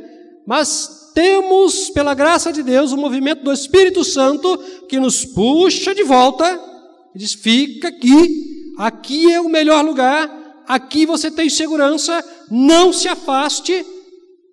mas 0.47 1.11
temos, 1.13 1.89
pela 1.91 2.13
graça 2.13 2.51
de 2.51 2.63
Deus, 2.63 2.91
o 2.91 2.97
movimento 2.97 3.43
do 3.43 3.53
Espírito 3.53 4.03
Santo 4.03 4.57
que 4.89 4.99
nos 4.99 5.25
puxa 5.25 5.93
de 5.93 6.03
volta 6.03 6.74
e 7.15 7.17
diz: 7.17 7.33
fica 7.33 7.87
aqui, 7.87 8.73
aqui 8.77 9.31
é 9.31 9.39
o 9.39 9.49
melhor 9.49 9.83
lugar, 9.83 10.63
aqui 10.67 11.05
você 11.05 11.31
tem 11.31 11.49
segurança, 11.49 12.23
não 12.51 12.91
se 12.91 13.07
afaste, 13.07 13.85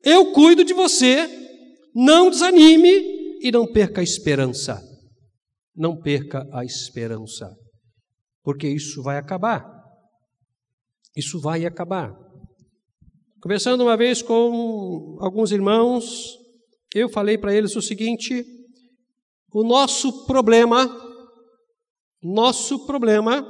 eu 0.04 0.32
cuido 0.32 0.64
de 0.64 0.72
você, 0.72 1.28
não 1.94 2.30
desanime 2.30 3.38
e 3.40 3.50
não 3.50 3.66
perca 3.66 4.00
a 4.00 4.04
esperança. 4.04 4.80
Não 5.74 5.98
perca 5.98 6.46
a 6.52 6.64
esperança, 6.64 7.50
porque 8.42 8.68
isso 8.68 9.02
vai 9.02 9.16
acabar. 9.16 9.66
Isso 11.16 11.40
vai 11.40 11.64
acabar. 11.64 12.14
Conversando 13.40 13.82
uma 13.82 13.96
vez 13.96 14.22
com 14.22 15.16
alguns 15.18 15.50
irmãos, 15.50 16.36
eu 16.94 17.08
falei 17.08 17.38
para 17.38 17.54
eles 17.54 17.74
o 17.74 17.82
seguinte: 17.82 18.44
o 19.50 19.64
nosso 19.64 20.26
problema, 20.26 20.86
nosso 22.22 22.86
problema 22.86 23.46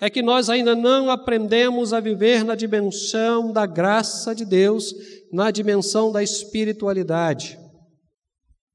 é 0.00 0.08
que 0.08 0.22
nós 0.22 0.48
ainda 0.48 0.76
não 0.76 1.10
aprendemos 1.10 1.92
a 1.92 1.98
viver 1.98 2.44
na 2.44 2.54
dimensão 2.54 3.52
da 3.52 3.66
graça 3.66 4.34
de 4.34 4.44
Deus, 4.44 4.94
na 5.32 5.50
dimensão 5.50 6.12
da 6.12 6.22
espiritualidade. 6.22 7.58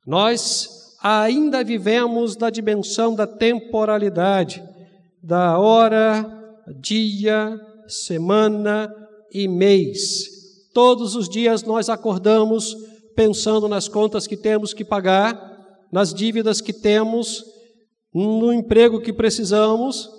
Nós 0.06 0.68
ainda 1.02 1.64
vivemos 1.64 2.36
na 2.38 2.50
dimensão 2.50 3.16
da 3.16 3.26
temporalidade, 3.26 4.62
da 5.22 5.58
hora, 5.58 6.26
dia, 6.82 7.58
semana 7.88 8.94
e 9.34 9.48
mês. 9.48 10.28
Todos 10.74 11.16
os 11.16 11.30
dias 11.30 11.64
nós 11.64 11.88
acordamos 11.88 12.76
pensando 13.16 13.68
nas 13.70 13.88
contas 13.88 14.28
que 14.28 14.36
temos 14.36 14.74
que 14.74 14.84
pagar, 14.84 15.40
nas 15.92 16.14
dívidas 16.14 16.60
que 16.60 16.74
temos, 16.74 17.53
no 18.14 18.54
emprego 18.54 19.02
que 19.02 19.12
precisamos, 19.12 20.10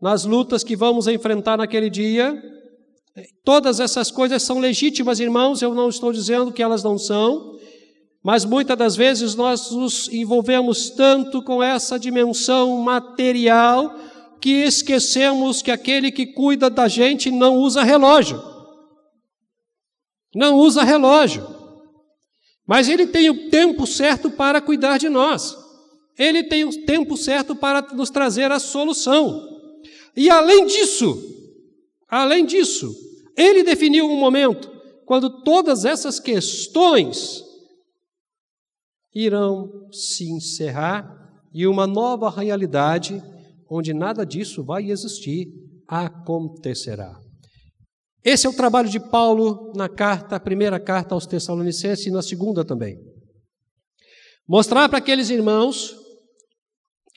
nas 0.00 0.24
lutas 0.24 0.62
que 0.62 0.76
vamos 0.76 1.08
enfrentar 1.08 1.56
naquele 1.56 1.88
dia. 1.88 2.40
Todas 3.42 3.80
essas 3.80 4.10
coisas 4.10 4.42
são 4.42 4.60
legítimas, 4.60 5.18
irmãos, 5.18 5.62
eu 5.62 5.74
não 5.74 5.88
estou 5.88 6.12
dizendo 6.12 6.52
que 6.52 6.62
elas 6.62 6.84
não 6.84 6.98
são, 6.98 7.58
mas 8.22 8.44
muitas 8.44 8.76
das 8.76 8.94
vezes 8.94 9.34
nós 9.34 9.70
nos 9.70 10.08
envolvemos 10.12 10.90
tanto 10.90 11.42
com 11.42 11.62
essa 11.62 11.98
dimensão 11.98 12.76
material 12.78 13.94
que 14.40 14.62
esquecemos 14.64 15.62
que 15.62 15.70
aquele 15.70 16.12
que 16.12 16.26
cuida 16.26 16.70
da 16.70 16.86
gente 16.86 17.30
não 17.30 17.56
usa 17.56 17.82
relógio. 17.82 18.40
Não 20.34 20.56
usa 20.56 20.84
relógio. 20.84 21.46
Mas 22.66 22.88
ele 22.88 23.06
tem 23.06 23.30
o 23.30 23.48
tempo 23.48 23.86
certo 23.86 24.30
para 24.30 24.60
cuidar 24.60 24.98
de 24.98 25.08
nós. 25.08 25.56
Ele 26.18 26.42
tem 26.42 26.64
o 26.64 26.84
tempo 26.84 27.16
certo 27.16 27.54
para 27.54 27.80
nos 27.94 28.10
trazer 28.10 28.50
a 28.50 28.58
solução. 28.58 29.46
E 30.16 30.28
além 30.28 30.66
disso, 30.66 31.16
além 32.08 32.44
disso, 32.44 32.92
ele 33.36 33.62
definiu 33.62 34.06
um 34.06 34.16
momento 34.16 34.68
quando 35.06 35.42
todas 35.42 35.84
essas 35.84 36.18
questões 36.18 37.44
irão 39.14 39.88
se 39.92 40.30
encerrar 40.30 41.16
e 41.54 41.66
uma 41.66 41.86
nova 41.86 42.28
realidade, 42.28 43.22
onde 43.70 43.94
nada 43.94 44.26
disso 44.26 44.64
vai 44.64 44.90
existir, 44.90 45.48
acontecerá. 45.86 47.18
Esse 48.24 48.46
é 48.46 48.50
o 48.50 48.56
trabalho 48.56 48.88
de 48.88 49.00
Paulo 49.00 49.72
na 49.74 49.88
carta, 49.88 50.38
primeira 50.38 50.78
carta 50.78 51.14
aos 51.14 51.26
Tessalonicenses 51.26 52.06
e 52.06 52.10
na 52.10 52.20
segunda 52.20 52.64
também. 52.64 52.98
Mostrar 54.46 54.88
para 54.88 54.98
aqueles 54.98 55.30
irmãos 55.30 55.96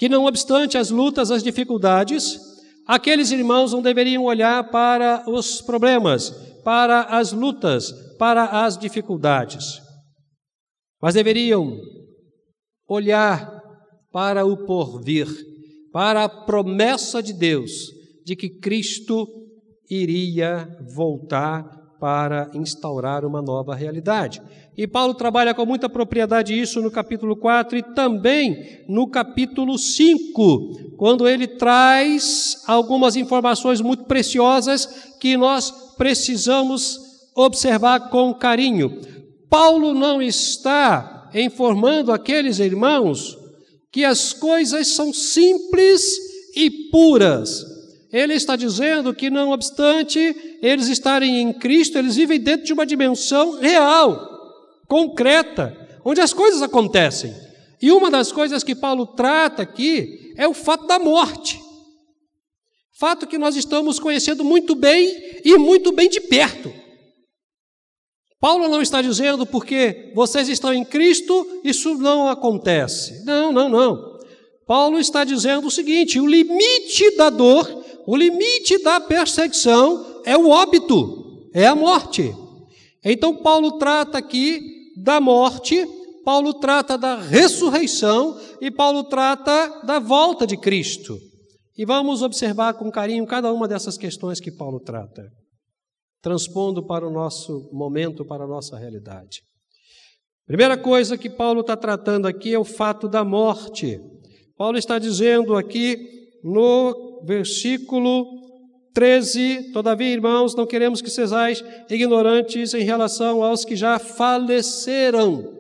que, 0.02 0.10
não 0.10 0.26
obstante 0.26 0.80
as 0.80 0.90
lutas, 0.90 1.30
as 1.30 1.44
dificuldades, 1.44 2.40
aqueles 2.88 3.30
irmãos 3.30 3.72
não 3.72 3.84
deveriam 3.84 4.24
olhar 4.24 4.72
para 4.72 5.24
os 5.30 5.62
problemas, 5.62 6.32
para 6.64 7.04
as 7.04 7.32
lutas, 7.32 7.92
para 8.18 8.66
as 8.66 8.80
dificuldades. 8.80 9.80
Mas 11.00 11.14
deveriam 11.14 11.78
olhar 12.90 13.62
para 14.12 14.44
o 14.44 14.66
porvir, 14.66 15.28
para 15.92 16.24
a 16.24 16.30
promessa 16.46 17.22
de 17.22 17.34
Deus 17.34 17.72
de 18.26 18.36
que 18.36 18.50
Cristo 18.50 19.28
iria 19.88 20.68
voltar 20.96 21.64
para 22.02 22.50
instaurar 22.56 23.24
uma 23.24 23.44
nova 23.44 23.76
realidade. 23.76 24.42
E 24.76 24.88
Paulo 24.88 25.14
trabalha 25.14 25.54
com 25.54 25.64
muita 25.68 25.88
propriedade 25.88 26.60
isso 26.60 26.82
no 26.82 26.90
capítulo 26.90 27.36
4 27.36 27.78
e 27.78 27.84
também 27.94 28.84
no 28.90 29.06
capítulo 29.08 29.78
5, 29.78 30.96
quando 30.98 31.28
ele 31.28 31.46
traz 31.46 32.64
algumas 32.66 33.16
informações 33.16 33.82
muito 33.82 34.06
preciosas 34.06 35.14
que 35.20 35.38
nós 35.38 35.70
precisamos 35.96 37.00
observar 37.36 38.10
com 38.10 38.34
carinho. 38.34 39.00
Paulo 39.48 39.94
não 39.94 40.24
está 40.24 41.30
informando 41.36 42.12
aqueles 42.12 42.58
irmãos 42.58 43.38
que 43.92 44.04
as 44.04 44.34
coisas 44.34 44.88
são 44.88 45.14
simples 45.14 46.02
e 46.56 46.90
puras. 46.90 47.71
Ele 48.12 48.34
está 48.34 48.56
dizendo 48.56 49.14
que, 49.14 49.30
não 49.30 49.52
obstante 49.52 50.20
eles 50.62 50.88
estarem 50.88 51.40
em 51.40 51.54
Cristo, 51.54 51.98
eles 51.98 52.16
vivem 52.16 52.40
dentro 52.40 52.66
de 52.66 52.74
uma 52.74 52.86
dimensão 52.86 53.60
real, 53.60 54.20
concreta, 54.88 55.76
onde 56.04 56.20
as 56.20 56.34
coisas 56.34 56.62
acontecem. 56.62 57.34
E 57.82 57.92
uma 57.92 58.12
das 58.12 58.32
coisas 58.32 58.64
que 58.64 58.76
Paulo 58.76 59.08
trata 59.08 59.64
aqui 59.64 60.34
é 60.38 60.48
o 60.48 60.54
fato 60.54 60.86
da 60.86 61.00
morte. 61.00 61.60
Fato 63.00 63.26
que 63.26 63.38
nós 63.38 63.56
estamos 63.56 64.00
conhecendo 64.00 64.44
muito 64.44 64.76
bem 64.76 65.40
e 65.44 65.58
muito 65.58 65.92
bem 65.92 66.08
de 66.08 66.22
perto. 66.22 66.72
Paulo 68.40 68.68
não 68.68 68.82
está 68.82 69.02
dizendo 69.02 69.46
porque 69.46 70.12
vocês 70.16 70.50
estão 70.50 70.74
em 70.74 70.84
Cristo, 70.84 71.62
isso 71.64 71.96
não 71.96 72.28
acontece. 72.28 73.24
Não, 73.24 73.52
não, 73.52 73.70
não. 73.70 74.20
Paulo 74.68 75.00
está 75.00 75.24
dizendo 75.24 75.68
o 75.68 75.72
seguinte: 75.72 76.20
o 76.20 76.28
limite 76.28 77.16
da 77.16 77.30
dor, 77.30 77.81
o 78.08 78.16
limite 78.16 78.82
da 78.84 79.00
perseguição 79.00 80.22
é 80.26 80.38
o 80.38 80.50
óbito, 80.50 81.50
é 81.54 81.68
a 81.68 81.76
morte. 81.76 82.34
Então, 83.04 83.38
Paulo 83.38 83.78
trata 83.78 84.18
aqui 84.18 84.60
da 84.98 85.20
morte, 85.20 85.86
Paulo 86.24 86.54
trata 86.54 86.98
da 86.98 87.16
ressurreição 87.16 88.40
e 88.60 88.70
Paulo 88.70 89.04
trata 89.06 89.82
da 89.86 90.00
volta 90.00 90.46
de 90.46 90.58
Cristo. 90.58 91.18
E 91.78 91.86
vamos 91.86 92.22
observar 92.22 92.76
com 92.76 92.92
carinho 92.92 93.26
cada 93.26 93.52
uma 93.52 93.68
dessas 93.68 93.98
questões 93.98 94.40
que 94.40 94.52
Paulo 94.52 94.80
trata 94.80 95.32
transpondo 96.22 96.86
para 96.86 97.08
o 97.08 97.12
nosso 97.12 97.70
momento, 97.74 98.24
para 98.24 98.44
a 98.44 98.48
nossa 98.48 98.78
realidade. 98.78 99.42
Primeira 100.46 100.78
coisa 100.78 101.18
que 101.18 101.30
Paulo 101.30 101.62
está 101.62 101.76
tratando 101.76 102.28
aqui 102.28 102.54
é 102.54 102.60
o 102.60 102.64
fato 102.64 103.08
da 103.08 103.26
morte. 103.26 104.00
Paulo 104.56 104.78
está 104.78 105.00
dizendo 105.00 105.56
aqui 105.56 106.21
no 106.44 107.24
versículo 107.26 108.26
13: 108.94 109.72
Todavia, 109.72 110.10
irmãos, 110.10 110.56
não 110.56 110.66
queremos 110.66 111.02
que 111.02 111.10
sejais 111.10 111.64
ignorantes 111.90 112.74
em 112.74 112.84
relação 112.84 113.44
aos 113.44 113.64
que 113.64 113.76
já 113.76 113.98
faleceram. 114.00 115.60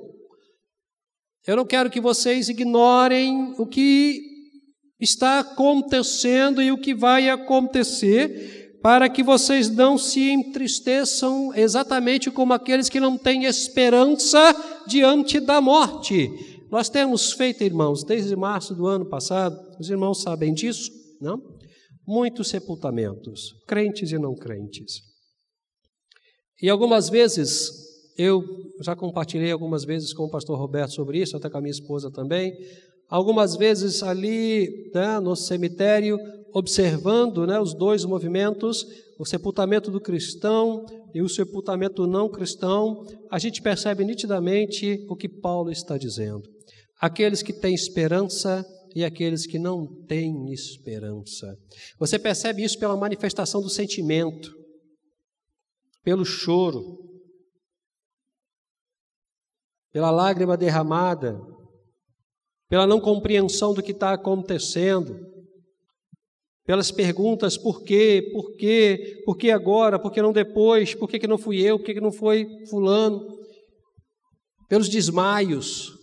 Eu 1.47 1.55
não 1.55 1.65
quero 1.65 1.89
que 1.89 1.99
vocês 1.99 2.49
ignorem 2.49 3.55
o 3.57 3.65
que 3.65 4.21
está 4.99 5.39
acontecendo 5.39 6.61
e 6.61 6.71
o 6.71 6.77
que 6.77 6.93
vai 6.93 7.29
acontecer, 7.29 8.77
para 8.83 9.09
que 9.09 9.23
vocês 9.23 9.69
não 9.69 9.97
se 9.97 10.29
entristeçam 10.29 11.51
exatamente 11.55 12.29
como 12.29 12.53
aqueles 12.53 12.89
que 12.89 12.99
não 12.99 13.17
têm 13.17 13.45
esperança 13.45 14.55
diante 14.87 15.39
da 15.39 15.59
morte. 15.59 16.29
Nós 16.71 16.87
temos 16.87 17.33
feito, 17.33 17.65
irmãos, 17.65 18.01
desde 18.01 18.33
março 18.33 18.73
do 18.73 18.87
ano 18.87 19.05
passado, 19.05 19.59
os 19.77 19.89
irmãos 19.89 20.21
sabem 20.21 20.53
disso, 20.53 20.89
não? 21.19 21.59
Muitos 22.07 22.47
sepultamentos, 22.47 23.53
crentes 23.67 24.09
e 24.13 24.17
não 24.17 24.33
crentes. 24.33 25.01
E 26.61 26.69
algumas 26.69 27.09
vezes, 27.09 27.69
eu 28.17 28.41
já 28.81 28.95
compartilhei 28.95 29.51
algumas 29.51 29.83
vezes 29.83 30.13
com 30.13 30.23
o 30.23 30.29
pastor 30.29 30.57
Roberto 30.57 30.93
sobre 30.93 31.19
isso, 31.21 31.35
até 31.35 31.49
com 31.49 31.57
a 31.57 31.61
minha 31.61 31.71
esposa 31.71 32.09
também. 32.09 32.53
Algumas 33.09 33.57
vezes 33.57 34.01
ali 34.01 34.89
né, 34.95 35.19
no 35.19 35.35
cemitério, 35.35 36.17
observando 36.53 37.45
né, 37.45 37.59
os 37.59 37.73
dois 37.73 38.05
movimentos, 38.05 38.85
o 39.19 39.25
sepultamento 39.25 39.91
do 39.91 39.99
cristão 39.99 40.85
e 41.13 41.21
o 41.21 41.27
sepultamento 41.27 42.07
não 42.07 42.29
cristão, 42.29 43.05
a 43.29 43.37
gente 43.37 43.61
percebe 43.61 44.05
nitidamente 44.05 45.05
o 45.09 45.17
que 45.17 45.27
Paulo 45.27 45.69
está 45.69 45.97
dizendo. 45.97 46.49
Aqueles 47.01 47.41
que 47.41 47.51
têm 47.51 47.73
esperança 47.73 48.63
e 48.95 49.03
aqueles 49.03 49.47
que 49.47 49.57
não 49.57 50.05
têm 50.05 50.51
esperança. 50.51 51.57
Você 51.97 52.19
percebe 52.19 52.63
isso 52.63 52.77
pela 52.77 52.95
manifestação 52.95 53.61
do 53.61 53.69
sentimento, 53.69 54.53
pelo 56.03 56.25
choro, 56.25 56.99
pela 59.91 60.11
lágrima 60.11 60.55
derramada, 60.55 61.39
pela 62.69 62.87
não 62.87 63.01
compreensão 63.01 63.73
do 63.73 63.83
que 63.83 63.91
está 63.91 64.13
acontecendo, 64.13 65.19
pelas 66.65 66.91
perguntas 66.91 67.57
por 67.57 67.83
quê, 67.83 68.29
por 68.31 68.55
quê, 68.55 69.21
por 69.25 69.35
que 69.35 69.51
agora, 69.51 69.99
por 69.99 70.11
que 70.11 70.21
não 70.21 70.31
depois, 70.31 70.95
por 70.95 71.09
que, 71.09 71.19
que 71.19 71.27
não 71.27 71.37
fui 71.37 71.59
eu, 71.59 71.77
por 71.77 71.85
que, 71.85 71.95
que 71.95 72.01
não 72.01 72.11
foi 72.11 72.47
fulano, 72.67 73.19
pelos 74.69 74.87
desmaios. 74.87 76.00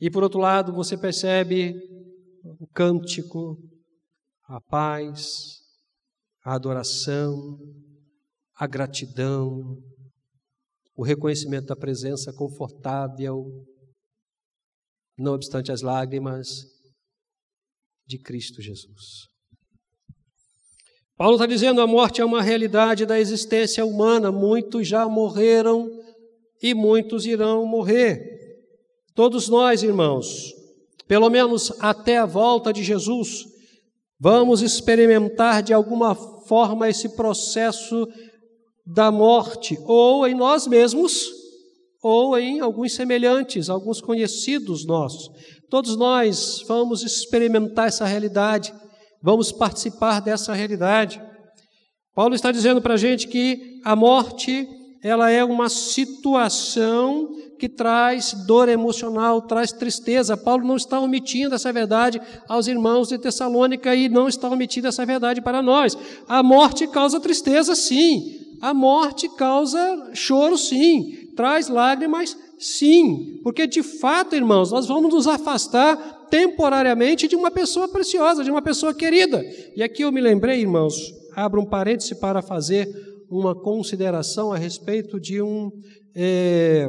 E 0.00 0.10
por 0.10 0.22
outro 0.22 0.40
lado, 0.40 0.72
você 0.72 0.96
percebe 0.96 1.74
o 2.60 2.66
cântico, 2.66 3.56
a 4.44 4.60
paz, 4.60 5.60
a 6.44 6.54
adoração, 6.54 7.58
a 8.54 8.66
gratidão, 8.66 9.76
o 10.96 11.02
reconhecimento 11.02 11.66
da 11.66 11.76
presença 11.76 12.32
confortável, 12.32 13.44
não 15.18 15.32
obstante 15.34 15.72
as 15.72 15.80
lágrimas, 15.80 16.74
de 18.06 18.18
Cristo 18.18 18.60
Jesus. 18.60 19.28
Paulo 21.16 21.36
está 21.36 21.46
dizendo 21.46 21.80
a 21.80 21.86
morte 21.86 22.20
é 22.20 22.24
uma 22.24 22.42
realidade 22.42 23.06
da 23.06 23.18
existência 23.18 23.84
humana, 23.84 24.32
muitos 24.32 24.86
já 24.86 25.08
morreram 25.08 25.88
e 26.60 26.74
muitos 26.74 27.24
irão 27.24 27.64
morrer. 27.66 28.33
Todos 29.14 29.48
nós, 29.48 29.84
irmãos, 29.84 30.52
pelo 31.06 31.30
menos 31.30 31.72
até 31.78 32.18
a 32.18 32.26
volta 32.26 32.72
de 32.72 32.82
Jesus, 32.82 33.44
vamos 34.18 34.60
experimentar 34.60 35.62
de 35.62 35.72
alguma 35.72 36.14
forma 36.14 36.88
esse 36.88 37.10
processo 37.10 38.08
da 38.84 39.12
morte, 39.12 39.78
ou 39.84 40.26
em 40.26 40.34
nós 40.34 40.66
mesmos, 40.66 41.30
ou 42.02 42.36
em 42.36 42.58
alguns 42.58 42.92
semelhantes, 42.92 43.70
alguns 43.70 44.00
conhecidos 44.00 44.84
nossos. 44.84 45.30
Todos 45.70 45.96
nós 45.96 46.64
vamos 46.66 47.02
experimentar 47.02 47.88
essa 47.88 48.04
realidade, 48.04 48.74
vamos 49.22 49.52
participar 49.52 50.20
dessa 50.20 50.52
realidade. 50.52 51.22
Paulo 52.14 52.34
está 52.34 52.50
dizendo 52.50 52.82
para 52.82 52.94
a 52.94 52.98
gente 52.98 53.28
que 53.28 53.80
a 53.84 53.94
morte 53.94 54.68
ela 55.02 55.30
é 55.30 55.44
uma 55.44 55.68
situação 55.68 57.28
que 57.58 57.68
traz 57.68 58.32
dor 58.46 58.68
emocional, 58.68 59.42
traz 59.42 59.72
tristeza. 59.72 60.36
Paulo 60.36 60.66
não 60.66 60.76
está 60.76 60.98
omitindo 61.00 61.54
essa 61.54 61.72
verdade 61.72 62.20
aos 62.48 62.66
irmãos 62.66 63.08
de 63.08 63.18
Tessalônica 63.18 63.94
e 63.94 64.08
não 64.08 64.28
está 64.28 64.48
omitindo 64.48 64.88
essa 64.88 65.06
verdade 65.06 65.40
para 65.40 65.62
nós. 65.62 65.96
A 66.28 66.42
morte 66.42 66.86
causa 66.86 67.20
tristeza, 67.20 67.74
sim. 67.74 68.56
A 68.60 68.72
morte 68.72 69.28
causa 69.36 70.10
choro, 70.14 70.56
sim. 70.56 71.30
Traz 71.36 71.68
lágrimas, 71.68 72.36
sim. 72.58 73.40
Porque 73.42 73.66
de 73.66 73.82
fato, 73.82 74.34
irmãos, 74.34 74.70
nós 74.70 74.86
vamos 74.86 75.12
nos 75.12 75.26
afastar 75.26 76.26
temporariamente 76.30 77.28
de 77.28 77.36
uma 77.36 77.50
pessoa 77.50 77.88
preciosa, 77.88 78.42
de 78.42 78.50
uma 78.50 78.62
pessoa 78.62 78.92
querida. 78.92 79.44
E 79.76 79.82
aqui 79.82 80.02
eu 80.02 80.10
me 80.10 80.20
lembrei, 80.20 80.60
irmãos, 80.60 80.94
abro 81.36 81.60
um 81.60 81.66
parêntese 81.66 82.18
para 82.18 82.42
fazer 82.42 82.88
uma 83.30 83.54
consideração 83.54 84.52
a 84.52 84.56
respeito 84.56 85.18
de 85.20 85.42
um, 85.42 85.70
é, 86.14 86.88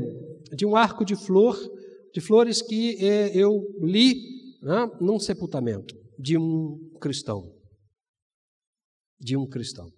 de 0.54 0.66
um 0.66 0.76
arco 0.76 1.06
de 1.06 1.16
flor, 1.16 1.58
de 2.14 2.22
flores 2.22 2.62
que 2.62 3.04
é, 3.06 3.36
eu 3.36 3.62
li 3.82 4.16
né, 4.62 4.90
num 5.00 5.20
sepultamento 5.20 5.96
de 6.18 6.38
um 6.38 6.78
cristão. 7.00 7.52
De 9.20 9.38
um 9.38 9.48
cristão. 9.48 9.90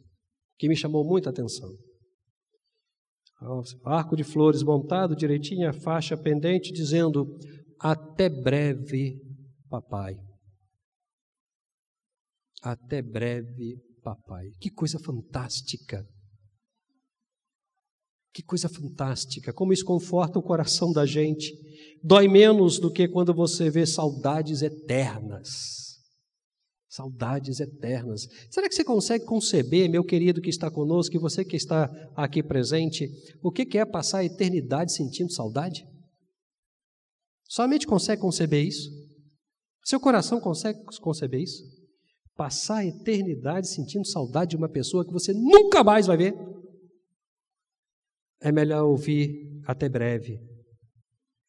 Que 0.58 0.68
me 0.68 0.76
chamou 0.76 1.04
muita 1.06 1.30
atenção. 1.30 1.70
Arco 3.86 4.16
de 4.16 4.24
flores 4.24 4.64
montado 4.64 5.16
direitinho, 5.16 5.70
a 5.70 5.74
faixa 5.74 6.18
pendente, 6.18 6.72
dizendo: 6.72 7.38
Até 7.80 8.30
breve, 8.30 9.22
papai. 9.70 10.16
Até 12.64 13.02
breve, 13.02 13.78
papai. 14.02 14.50
Que 14.60 14.72
coisa 14.72 14.98
fantástica. 14.98 16.04
Que 18.34 18.44
coisa 18.44 18.70
fantástica, 18.70 19.52
como 19.52 19.74
isso 19.74 19.86
conforta 19.86 20.38
o 20.38 20.44
coração 20.44 20.92
da 20.92 21.06
gente. 21.06 21.54
Dói 22.04 22.28
menos 22.28 22.80
do 22.80 22.92
que 22.92 23.08
quando 23.08 23.34
você 23.34 23.70
vê 23.70 23.86
saudades 23.86 24.62
eternas. 24.62 25.88
Saudades 26.88 27.60
eternas. 27.60 28.28
Será 28.50 28.68
que 28.68 28.76
você 28.76 28.84
consegue 28.84 29.26
conceber, 29.26 29.90
meu 29.90 30.04
querido 30.04 30.42
que 30.42 30.50
está 30.50 30.70
conosco, 30.72 31.16
e 31.16 31.20
você 31.20 31.44
que 31.44 31.56
está 31.56 31.90
aqui 32.16 32.42
presente, 32.42 33.10
o 33.44 33.52
que 33.52 33.78
é 33.78 33.86
passar 33.86 34.20
a 34.20 34.26
eternidade 34.26 34.94
sentindo 34.94 35.32
saudade? 35.32 35.86
Somente 37.48 37.88
consegue 37.88 38.22
conceber 38.22 38.66
isso? 38.66 38.90
Seu 39.84 40.00
coração 40.00 40.40
consegue 40.40 40.80
conceber 41.02 41.42
isso? 41.42 41.64
Passar 42.36 42.78
a 42.78 42.86
eternidade 42.86 43.70
sentindo 43.70 44.06
saudade 44.06 44.52
de 44.52 44.58
uma 44.58 44.70
pessoa 44.70 45.06
que 45.06 45.14
você 45.14 45.34
nunca 45.34 45.84
mais 45.84 46.08
vai 46.08 46.18
ver? 46.18 46.36
É 48.42 48.52
melhor 48.52 48.84
ouvir 48.84 49.62
até 49.66 49.90
breve. 49.90 50.40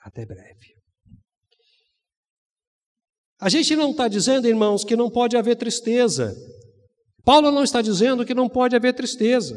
Até 0.01 0.25
breve. 0.25 0.77
A 3.41 3.49
gente 3.49 3.77
não 3.77 3.93
está 3.93 4.09
dizendo, 4.09 4.49
irmãos, 4.49 4.85
que 4.85 4.97
não 4.97 5.11
pode 5.11 5.37
haver 5.37 5.57
tristeza. 5.57 6.35
Paulo 7.25 7.51
não 7.51 7.63
está 7.63 7.81
dizendo 7.81 8.25
que 8.25 8.35
não 8.35 8.49
pode 8.49 8.75
haver 8.75 8.95
tristeza. 8.95 9.57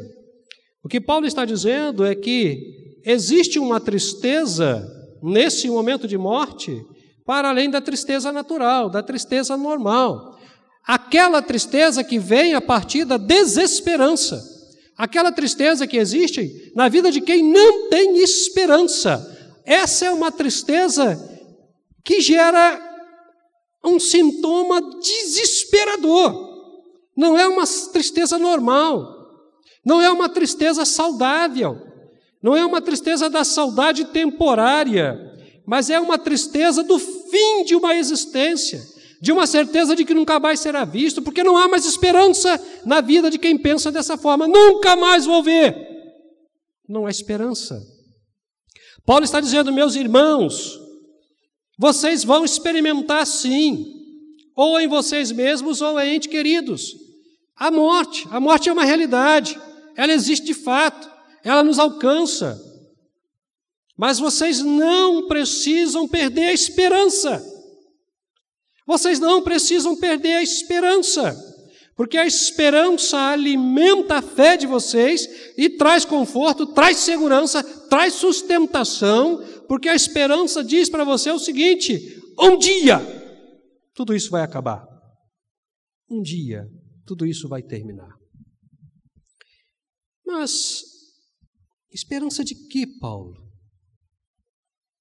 O 0.84 0.88
que 0.88 1.00
Paulo 1.00 1.26
está 1.26 1.44
dizendo 1.44 2.04
é 2.04 2.14
que 2.14 3.00
existe 3.04 3.58
uma 3.58 3.80
tristeza 3.80 4.86
nesse 5.22 5.68
momento 5.68 6.06
de 6.06 6.18
morte 6.18 6.84
para 7.24 7.48
além 7.48 7.70
da 7.70 7.80
tristeza 7.80 8.32
natural, 8.32 8.90
da 8.90 9.02
tristeza 9.02 9.56
normal. 9.56 10.38
Aquela 10.84 11.40
tristeza 11.40 12.02
que 12.02 12.18
vem 12.18 12.54
a 12.54 12.60
partir 12.60 13.04
da 13.04 13.16
desesperança 13.16 14.51
aquela 14.96 15.32
tristeza 15.32 15.86
que 15.86 15.96
existe 15.96 16.72
na 16.74 16.88
vida 16.88 17.10
de 17.10 17.20
quem 17.20 17.42
não 17.42 17.88
tem 17.88 18.18
esperança. 18.18 19.28
Essa 19.64 20.06
é 20.06 20.10
uma 20.10 20.30
tristeza 20.30 21.16
que 22.04 22.20
gera 22.20 22.80
um 23.84 23.98
sintoma 23.98 24.80
desesperador. 25.00 26.50
Não 27.16 27.36
é 27.38 27.46
uma 27.46 27.64
tristeza 27.92 28.38
normal, 28.38 29.06
não 29.84 30.00
é 30.00 30.10
uma 30.10 30.28
tristeza 30.28 30.84
saudável, 30.84 31.78
não 32.42 32.56
é 32.56 32.64
uma 32.64 32.80
tristeza 32.80 33.28
da 33.28 33.44
saudade 33.44 34.06
temporária, 34.06 35.18
mas 35.66 35.90
é 35.90 36.00
uma 36.00 36.18
tristeza 36.18 36.82
do 36.82 36.98
fim 36.98 37.64
de 37.64 37.76
uma 37.76 37.94
existência 37.94 38.91
de 39.22 39.30
uma 39.30 39.46
certeza 39.46 39.94
de 39.94 40.04
que 40.04 40.12
nunca 40.12 40.40
mais 40.40 40.58
será 40.58 40.84
visto, 40.84 41.22
porque 41.22 41.44
não 41.44 41.56
há 41.56 41.68
mais 41.68 41.86
esperança 41.86 42.60
na 42.84 43.00
vida 43.00 43.30
de 43.30 43.38
quem 43.38 43.56
pensa 43.56 43.92
dessa 43.92 44.18
forma. 44.18 44.48
Nunca 44.48 44.96
mais 44.96 45.24
vou 45.24 45.40
ver. 45.44 45.76
Não 46.88 47.06
há 47.06 47.10
esperança. 47.10 47.80
Paulo 49.06 49.24
está 49.24 49.38
dizendo, 49.38 49.72
meus 49.72 49.94
irmãos, 49.94 50.76
vocês 51.78 52.24
vão 52.24 52.44
experimentar 52.44 53.24
sim, 53.24 53.86
ou 54.56 54.80
em 54.80 54.88
vocês 54.88 55.30
mesmos 55.30 55.80
ou 55.80 56.00
em 56.00 56.16
entes 56.16 56.28
queridos, 56.28 56.92
a 57.54 57.70
morte. 57.70 58.26
A 58.28 58.40
morte 58.40 58.68
é 58.68 58.72
uma 58.72 58.84
realidade, 58.84 59.56
ela 59.96 60.12
existe 60.12 60.46
de 60.46 60.54
fato, 60.54 61.08
ela 61.44 61.62
nos 61.62 61.78
alcança. 61.78 62.60
Mas 63.96 64.18
vocês 64.18 64.58
não 64.58 65.28
precisam 65.28 66.08
perder 66.08 66.46
a 66.46 66.52
esperança. 66.52 67.51
Vocês 68.86 69.20
não 69.20 69.42
precisam 69.42 69.96
perder 69.96 70.34
a 70.34 70.42
esperança, 70.42 71.36
porque 71.96 72.16
a 72.16 72.26
esperança 72.26 73.18
alimenta 73.18 74.16
a 74.16 74.22
fé 74.22 74.56
de 74.56 74.66
vocês 74.66 75.28
e 75.56 75.70
traz 75.70 76.04
conforto, 76.04 76.66
traz 76.66 76.98
segurança, 76.98 77.62
traz 77.88 78.14
sustentação, 78.14 79.42
porque 79.68 79.88
a 79.88 79.94
esperança 79.94 80.64
diz 80.64 80.88
para 80.88 81.04
você 81.04 81.30
o 81.30 81.38
seguinte: 81.38 82.20
um 82.38 82.58
dia 82.58 83.00
tudo 83.94 84.14
isso 84.14 84.30
vai 84.30 84.42
acabar. 84.42 84.86
Um 86.10 86.20
dia 86.20 86.66
tudo 87.06 87.26
isso 87.26 87.48
vai 87.48 87.62
terminar. 87.62 88.16
Mas 90.26 90.82
esperança 91.90 92.42
de 92.42 92.54
que, 92.68 92.86
Paulo? 92.98 93.34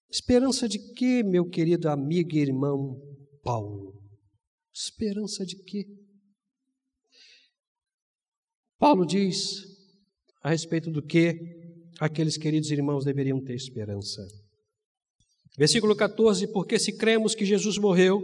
Esperança 0.09 0.67
de 0.67 0.77
que, 0.93 1.23
meu 1.23 1.47
querido 1.47 1.87
amigo 1.89 2.35
e 2.35 2.39
irmão 2.39 2.99
Paulo. 3.43 3.93
Esperança 4.73 5.45
de 5.45 5.57
quê? 5.63 5.85
Paulo 8.79 9.05
diz 9.05 9.63
a 10.41 10.49
respeito 10.49 10.89
do 10.89 11.05
que 11.05 11.35
aqueles 11.99 12.37
queridos 12.37 12.71
irmãos 12.71 13.05
deveriam 13.05 13.39
ter 13.43 13.53
esperança. 13.53 14.21
Versículo 15.57 15.95
14: 15.95 16.51
Porque 16.51 16.79
se 16.79 16.97
cremos 16.97 17.35
que 17.35 17.45
Jesus 17.45 17.77
morreu 17.77 18.21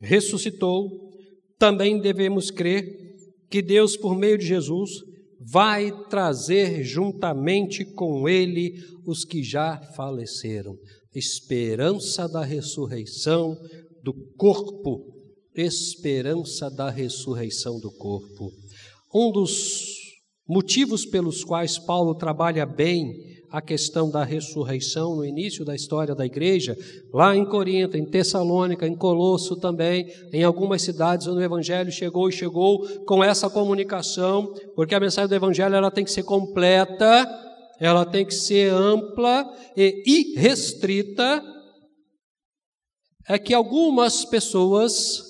ressuscitou, 0.00 0.88
também 1.58 2.00
devemos 2.00 2.50
crer 2.50 2.84
que 3.50 3.62
Deus, 3.62 3.96
por 3.96 4.16
meio 4.16 4.38
de 4.38 4.46
Jesus, 4.46 4.90
vai 5.40 5.90
trazer 6.08 6.82
juntamente 6.82 7.84
com 7.84 8.28
ele 8.28 8.74
os 9.06 9.24
que 9.24 9.42
já 9.42 9.78
faleceram. 9.94 10.76
Esperança 11.14 12.28
da 12.28 12.42
ressurreição 12.42 13.56
do 14.04 14.12
corpo, 14.36 15.14
esperança 15.54 16.70
da 16.70 16.90
ressurreição 16.90 17.80
do 17.80 17.90
corpo. 17.90 18.52
Um 19.14 19.32
dos 19.32 19.94
motivos 20.46 21.06
pelos 21.06 21.42
quais 21.42 21.78
Paulo 21.78 22.14
trabalha 22.14 22.66
bem 22.66 23.32
a 23.50 23.62
questão 23.62 24.10
da 24.10 24.22
ressurreição 24.22 25.16
no 25.16 25.24
início 25.24 25.64
da 25.64 25.74
história 25.74 26.14
da 26.14 26.26
igreja, 26.26 26.76
lá 27.12 27.34
em 27.34 27.46
Corinto, 27.46 27.96
em 27.96 28.04
Tessalônica, 28.04 28.86
em 28.86 28.96
Colosso 28.96 29.56
também, 29.56 30.06
em 30.32 30.42
algumas 30.42 30.82
cidades 30.82 31.26
onde 31.26 31.38
o 31.38 31.44
evangelho 31.44 31.90
chegou 31.90 32.28
e 32.28 32.32
chegou 32.32 32.80
com 33.06 33.24
essa 33.24 33.48
comunicação, 33.48 34.52
porque 34.74 34.94
a 34.94 35.00
mensagem 35.00 35.28
do 35.28 35.34
evangelho 35.36 35.74
ela 35.74 35.90
tem 35.90 36.04
que 36.04 36.10
ser 36.10 36.24
completa, 36.24 37.26
ela 37.80 38.04
tem 38.04 38.26
que 38.26 38.34
ser 38.34 38.70
ampla 38.70 39.48
e 39.76 40.02
irrestrita. 40.04 41.53
É 43.28 43.38
que 43.38 43.54
algumas 43.54 44.24
pessoas 44.24 45.22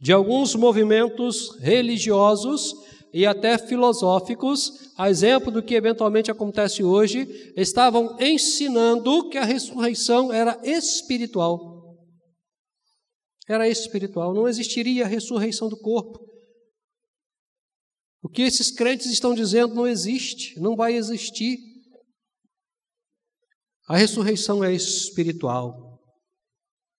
de 0.00 0.12
alguns 0.12 0.54
movimentos 0.54 1.58
religiosos 1.60 2.74
e 3.12 3.24
até 3.24 3.56
filosóficos, 3.56 4.92
a 4.98 5.08
exemplo 5.08 5.52
do 5.52 5.62
que 5.62 5.74
eventualmente 5.74 6.30
acontece 6.30 6.82
hoje, 6.82 7.52
estavam 7.56 8.16
ensinando 8.20 9.28
que 9.30 9.38
a 9.38 9.44
ressurreição 9.44 10.32
era 10.32 10.60
espiritual. 10.64 11.96
Era 13.48 13.68
espiritual, 13.68 14.34
não 14.34 14.48
existiria 14.48 15.04
a 15.04 15.08
ressurreição 15.08 15.68
do 15.68 15.76
corpo. 15.78 16.18
O 18.20 18.28
que 18.28 18.42
esses 18.42 18.70
crentes 18.70 19.06
estão 19.06 19.34
dizendo 19.34 19.74
não 19.74 19.86
existe, 19.86 20.58
não 20.58 20.74
vai 20.74 20.94
existir. 20.94 21.58
A 23.86 23.96
ressurreição 23.96 24.64
é 24.64 24.72
espiritual. 24.72 25.93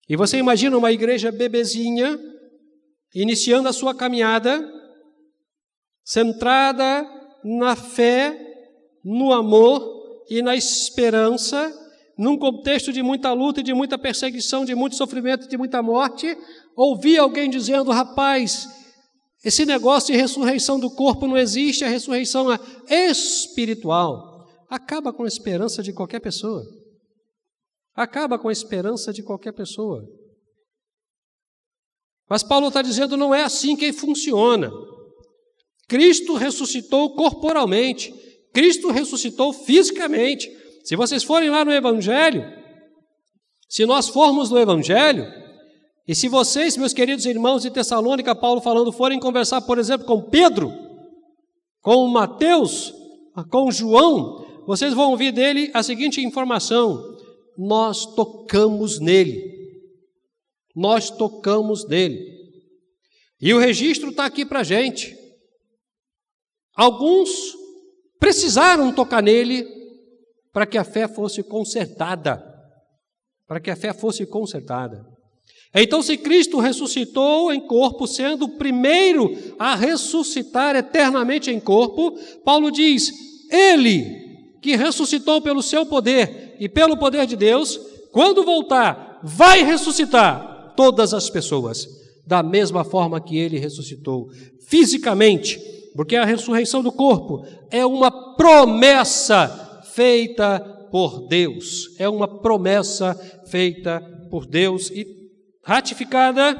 E 0.07 0.15
você 0.15 0.37
imagina 0.37 0.77
uma 0.77 0.91
igreja 0.91 1.31
bebezinha, 1.31 2.19
iniciando 3.13 3.67
a 3.67 3.73
sua 3.73 3.93
caminhada, 3.93 4.63
centrada 6.03 7.05
na 7.43 7.75
fé, 7.75 8.39
no 9.03 9.33
amor 9.33 10.23
e 10.29 10.41
na 10.41 10.55
esperança, 10.55 11.73
num 12.17 12.37
contexto 12.37 12.93
de 12.93 13.01
muita 13.01 13.33
luta 13.33 13.59
e 13.59 13.63
de 13.63 13.73
muita 13.73 13.97
perseguição, 13.97 14.63
de 14.63 14.75
muito 14.75 14.95
sofrimento 14.95 15.45
e 15.45 15.49
de 15.49 15.57
muita 15.57 15.81
morte, 15.81 16.37
ouvir 16.75 17.17
alguém 17.17 17.49
dizendo: 17.49 17.91
rapaz, 17.91 18.67
esse 19.43 19.65
negócio 19.65 20.13
de 20.13 20.19
ressurreição 20.19 20.79
do 20.79 20.89
corpo 20.89 21.27
não 21.27 21.37
existe, 21.37 21.83
a 21.83 21.89
ressurreição 21.89 22.47
é 22.87 23.09
espiritual. 23.09 24.47
Acaba 24.69 25.13
com 25.13 25.23
a 25.23 25.27
esperança 25.27 25.83
de 25.83 25.93
qualquer 25.93 26.19
pessoa. 26.19 26.63
Acaba 27.95 28.37
com 28.37 28.49
a 28.49 28.51
esperança 28.51 29.13
de 29.13 29.23
qualquer 29.23 29.53
pessoa. 29.53 30.03
Mas 32.29 32.43
Paulo 32.43 32.67
está 32.67 32.81
dizendo: 32.81 33.15
não 33.15 33.33
é 33.33 33.43
assim 33.43 33.75
que 33.75 33.93
funciona. 33.93 34.69
Cristo 35.87 36.33
ressuscitou 36.33 37.15
corporalmente, 37.15 38.13
Cristo 38.53 38.89
ressuscitou 38.89 39.53
fisicamente. 39.53 40.49
Se 40.83 40.95
vocês 40.95 41.23
forem 41.23 41.49
lá 41.49 41.63
no 41.63 41.71
Evangelho, 41.71 42.43
se 43.69 43.85
nós 43.85 44.07
formos 44.09 44.49
no 44.49 44.57
Evangelho, 44.57 45.25
e 46.07 46.13
se 46.13 46.27
vocês, 46.27 46.77
meus 46.77 46.93
queridos 46.93 47.25
irmãos 47.25 47.63
de 47.63 47.71
Tessalônica, 47.71 48.35
Paulo 48.35 48.61
falando, 48.61 48.91
forem 48.91 49.19
conversar, 49.19 49.61
por 49.61 49.79
exemplo, 49.79 50.05
com 50.05 50.21
Pedro, 50.21 50.71
com 51.81 52.07
Mateus, 52.07 52.93
com 53.49 53.71
João, 53.71 54.63
vocês 54.67 54.93
vão 54.93 55.11
ouvir 55.11 55.31
dele 55.31 55.71
a 55.73 55.81
seguinte 55.81 56.21
informação: 56.21 57.14
nós 57.57 58.05
tocamos 58.15 58.99
nele. 58.99 59.53
Nós 60.75 61.09
tocamos 61.09 61.87
nele. 61.87 62.35
E 63.39 63.53
o 63.53 63.59
registro 63.59 64.09
está 64.09 64.25
aqui 64.25 64.45
para 64.45 64.59
a 64.59 64.63
gente. 64.63 65.15
Alguns 66.75 67.29
precisaram 68.19 68.93
tocar 68.93 69.21
nele 69.21 69.65
para 70.51 70.65
que 70.65 70.77
a 70.77 70.83
fé 70.83 71.07
fosse 71.07 71.43
consertada. 71.43 72.43
Para 73.47 73.59
que 73.59 73.69
a 73.69 73.75
fé 73.75 73.93
fosse 73.93 74.25
consertada. 74.25 75.05
Então, 75.73 76.01
se 76.01 76.17
Cristo 76.17 76.59
ressuscitou 76.59 77.53
em 77.53 77.59
corpo, 77.59 78.07
sendo 78.07 78.45
o 78.45 78.57
primeiro 78.57 79.29
a 79.59 79.75
ressuscitar 79.75 80.75
eternamente 80.75 81.51
em 81.51 81.59
corpo, 81.59 82.17
Paulo 82.43 82.71
diz: 82.71 83.11
Ele 83.51 84.24
que 84.65 84.75
ressuscitou 84.75 85.39
pelo 85.43 85.61
seu 85.61 85.85
poder 85.85 86.55
e 86.59 86.67
pelo 86.67 86.97
poder 86.97 87.27
de 87.27 87.35
Deus, 87.35 87.79
quando 88.11 88.43
voltar, 88.43 89.19
vai 89.21 89.63
ressuscitar 89.63 90.73
todas 90.75 91.13
as 91.13 91.29
pessoas, 91.29 91.87
da 92.25 92.41
mesma 92.41 92.83
forma 92.83 93.21
que 93.21 93.37
ele 93.37 93.59
ressuscitou 93.59 94.27
fisicamente 94.67 95.59
porque 95.95 96.15
a 96.15 96.25
ressurreição 96.25 96.81
do 96.81 96.91
corpo 96.91 97.45
é 97.69 97.85
uma 97.85 98.35
promessa 98.35 99.83
feita 99.93 100.59
por 100.91 101.27
Deus, 101.27 101.91
é 101.99 102.09
uma 102.09 102.27
promessa 102.27 103.13
feita 103.45 104.01
por 104.31 104.47
Deus 104.47 104.89
e 104.89 105.05
ratificada 105.63 106.55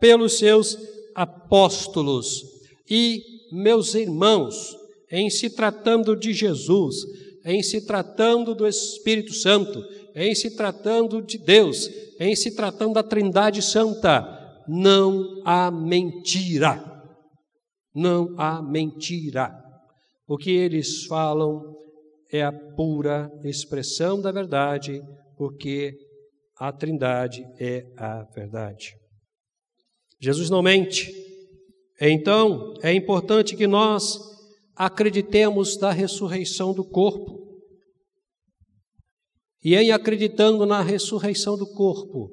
pelos 0.00 0.38
seus 0.38 0.76
apóstolos. 1.14 2.42
E, 2.90 3.22
meus 3.52 3.94
irmãos, 3.94 4.76
em 5.08 5.30
se 5.30 5.48
tratando 5.48 6.16
de 6.16 6.32
Jesus, 6.32 6.96
em 7.44 7.62
se 7.62 7.86
tratando 7.86 8.54
do 8.54 8.66
Espírito 8.66 9.34
Santo, 9.34 9.84
em 10.14 10.34
se 10.34 10.56
tratando 10.56 11.20
de 11.20 11.38
Deus, 11.38 11.90
em 12.18 12.34
se 12.34 12.54
tratando 12.54 12.94
da 12.94 13.02
Trindade 13.02 13.60
Santa, 13.60 14.62
não 14.66 15.42
há 15.44 15.70
mentira 15.70 16.94
não 17.94 18.34
há 18.36 18.60
mentira. 18.60 19.54
O 20.26 20.36
que 20.36 20.50
eles 20.50 21.04
falam 21.04 21.76
é 22.32 22.42
a 22.42 22.52
pura 22.52 23.30
expressão 23.44 24.20
da 24.20 24.32
verdade, 24.32 25.00
porque 25.36 25.94
a 26.58 26.72
Trindade 26.72 27.44
é 27.60 27.86
a 27.96 28.24
verdade. 28.34 28.94
Jesus 30.20 30.50
não 30.50 30.62
mente. 30.62 31.12
Então, 32.00 32.74
é 32.82 32.92
importante 32.92 33.54
que 33.54 33.66
nós 33.66 34.18
acreditemos 34.76 35.78
na 35.78 35.90
ressurreição 35.90 36.72
do 36.74 36.84
corpo. 36.84 37.44
E 39.62 39.74
em 39.74 39.92
acreditando 39.92 40.66
na 40.66 40.82
ressurreição 40.82 41.56
do 41.56 41.66
corpo, 41.72 42.30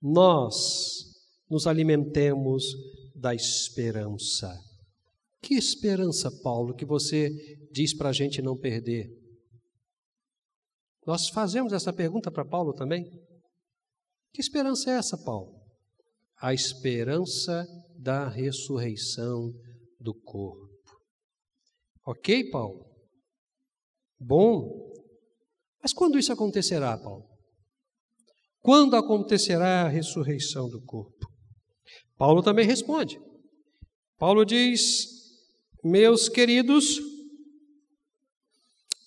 nós 0.00 1.04
nos 1.50 1.66
alimentemos 1.66 2.64
da 3.14 3.34
esperança. 3.34 4.58
Que 5.42 5.54
esperança, 5.54 6.30
Paulo, 6.42 6.74
que 6.74 6.84
você 6.84 7.30
diz 7.70 7.94
para 7.94 8.08
a 8.08 8.12
gente 8.12 8.40
não 8.40 8.56
perder? 8.56 9.08
Nós 11.06 11.28
fazemos 11.28 11.72
essa 11.72 11.92
pergunta 11.92 12.30
para 12.30 12.44
Paulo 12.44 12.72
também. 12.72 13.04
Que 14.32 14.40
esperança 14.40 14.90
é 14.90 14.94
essa, 14.94 15.16
Paulo? 15.16 15.54
A 16.38 16.52
esperança 16.52 17.66
da 17.96 18.28
ressurreição 18.28 19.52
do 20.00 20.12
corpo. 20.12 20.65
Ok, 22.06 22.50
Paulo? 22.50 22.86
Bom. 24.16 24.94
Mas 25.82 25.92
quando 25.92 26.18
isso 26.18 26.32
acontecerá, 26.32 26.96
Paulo? 26.96 27.24
Quando 28.60 28.94
acontecerá 28.94 29.82
a 29.82 29.88
ressurreição 29.88 30.70
do 30.70 30.80
corpo? 30.82 31.26
Paulo 32.16 32.42
também 32.42 32.64
responde. 32.64 33.20
Paulo 34.16 34.44
diz: 34.44 35.08
meus 35.82 36.28
queridos, 36.28 37.00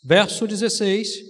verso 0.04 0.46
16: 0.46 1.22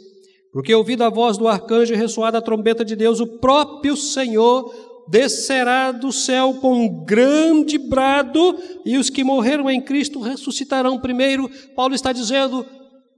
Porque 0.51 0.73
ouvido 0.73 1.03
a 1.03 1.09
voz 1.09 1.37
do 1.37 1.47
arcanjo 1.47 1.93
e 1.93 1.97
ressoada 1.97 2.39
a 2.39 2.41
trombeta 2.41 2.83
de 2.83 2.95
Deus, 2.95 3.19
o 3.19 3.39
próprio 3.39 3.95
Senhor 3.95 4.88
descerá 5.09 5.91
do 5.91 6.11
céu 6.11 6.53
com 6.61 6.73
um 6.73 7.03
grande 7.03 7.77
brado, 7.77 8.57
e 8.85 8.97
os 8.97 9.09
que 9.09 9.23
morreram 9.23 9.69
em 9.69 9.81
Cristo 9.81 10.21
ressuscitarão 10.21 10.99
primeiro. 10.99 11.49
Paulo 11.75 11.95
está 11.95 12.13
dizendo: 12.13 12.65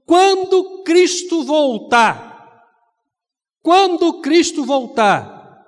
quando 0.06 0.84
Cristo 0.84 1.43
voltar, 1.43 2.65
quando 3.62 4.21
Cristo 4.21 4.63
voltar, 4.63 5.65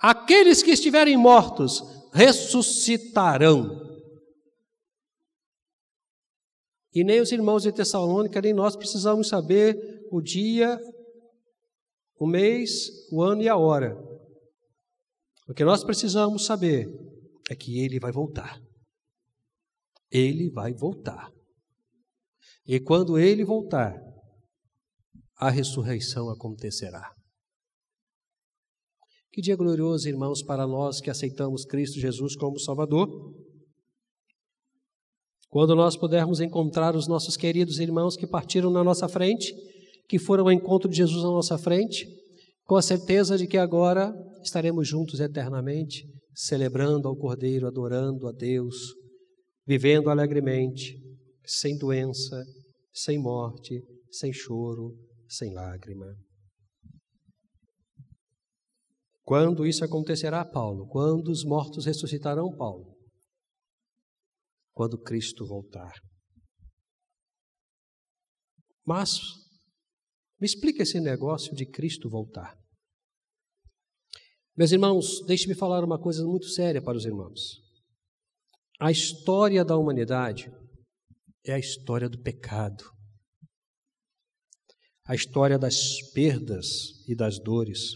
aqueles 0.00 0.62
que 0.62 0.72
estiverem 0.72 1.16
mortos 1.16 1.82
ressuscitarão. 2.12 3.88
E 6.92 7.04
nem 7.04 7.20
os 7.20 7.30
irmãos 7.30 7.62
de 7.62 7.70
Tessalônica, 7.70 8.40
nem 8.40 8.52
nós 8.52 8.74
precisamos 8.74 9.28
saber 9.28 10.08
o 10.10 10.20
dia, 10.20 10.76
o 12.18 12.26
mês, 12.26 12.90
o 13.12 13.22
ano 13.22 13.42
e 13.42 13.48
a 13.48 13.56
hora. 13.56 14.09
O 15.50 15.52
que 15.52 15.64
nós 15.64 15.82
precisamos 15.82 16.46
saber 16.46 16.86
é 17.50 17.56
que 17.56 17.80
ele 17.80 17.98
vai 17.98 18.12
voltar. 18.12 18.62
Ele 20.08 20.48
vai 20.48 20.72
voltar. 20.72 21.28
E 22.64 22.78
quando 22.78 23.18
ele 23.18 23.44
voltar, 23.44 24.00
a 25.36 25.50
ressurreição 25.50 26.30
acontecerá. 26.30 27.12
Que 29.32 29.42
dia 29.42 29.56
glorioso, 29.56 30.08
irmãos, 30.08 30.40
para 30.40 30.68
nós 30.68 31.00
que 31.00 31.10
aceitamos 31.10 31.64
Cristo 31.64 31.98
Jesus 31.98 32.36
como 32.36 32.60
Salvador. 32.60 33.08
Quando 35.48 35.74
nós 35.74 35.96
pudermos 35.96 36.40
encontrar 36.40 36.94
os 36.94 37.08
nossos 37.08 37.36
queridos 37.36 37.80
irmãos 37.80 38.16
que 38.16 38.26
partiram 38.26 38.70
na 38.70 38.84
nossa 38.84 39.08
frente, 39.08 39.52
que 40.08 40.16
foram 40.16 40.44
ao 40.44 40.52
encontro 40.52 40.88
de 40.88 40.98
Jesus 40.98 41.24
na 41.24 41.30
nossa 41.30 41.58
frente, 41.58 42.06
com 42.62 42.76
a 42.76 42.82
certeza 42.82 43.36
de 43.36 43.48
que 43.48 43.58
agora 43.58 44.14
estaremos 44.42 44.88
juntos 44.88 45.20
eternamente, 45.20 46.04
celebrando 46.34 47.08
ao 47.08 47.16
Cordeiro, 47.16 47.66
adorando 47.66 48.26
a 48.28 48.32
Deus, 48.32 48.94
vivendo 49.66 50.10
alegremente, 50.10 50.96
sem 51.44 51.76
doença, 51.76 52.44
sem 52.92 53.18
morte, 53.18 53.82
sem 54.10 54.32
choro, 54.32 54.96
sem 55.28 55.52
lágrima. 55.52 56.06
Quando 59.22 59.64
isso 59.64 59.84
acontecerá, 59.84 60.44
Paulo? 60.44 60.88
Quando 60.88 61.28
os 61.28 61.44
mortos 61.44 61.86
ressuscitarão, 61.86 62.56
Paulo? 62.56 62.96
Quando 64.72 64.98
Cristo 64.98 65.46
voltar. 65.46 65.92
Mas, 68.84 69.20
me 70.40 70.46
explica 70.46 70.82
esse 70.82 70.98
negócio 70.98 71.54
de 71.54 71.64
Cristo 71.64 72.08
voltar. 72.10 72.58
Meus 74.60 74.72
irmãos, 74.72 75.24
deixe-me 75.26 75.54
falar 75.54 75.82
uma 75.82 75.98
coisa 75.98 76.22
muito 76.22 76.44
séria 76.50 76.82
para 76.82 76.94
os 76.94 77.06
irmãos. 77.06 77.62
A 78.78 78.90
história 78.90 79.64
da 79.64 79.74
humanidade 79.74 80.52
é 81.46 81.54
a 81.54 81.58
história 81.58 82.10
do 82.10 82.20
pecado, 82.20 82.84
a 85.06 85.14
história 85.14 85.58
das 85.58 86.02
perdas 86.12 86.66
e 87.08 87.14
das 87.14 87.38
dores, 87.38 87.92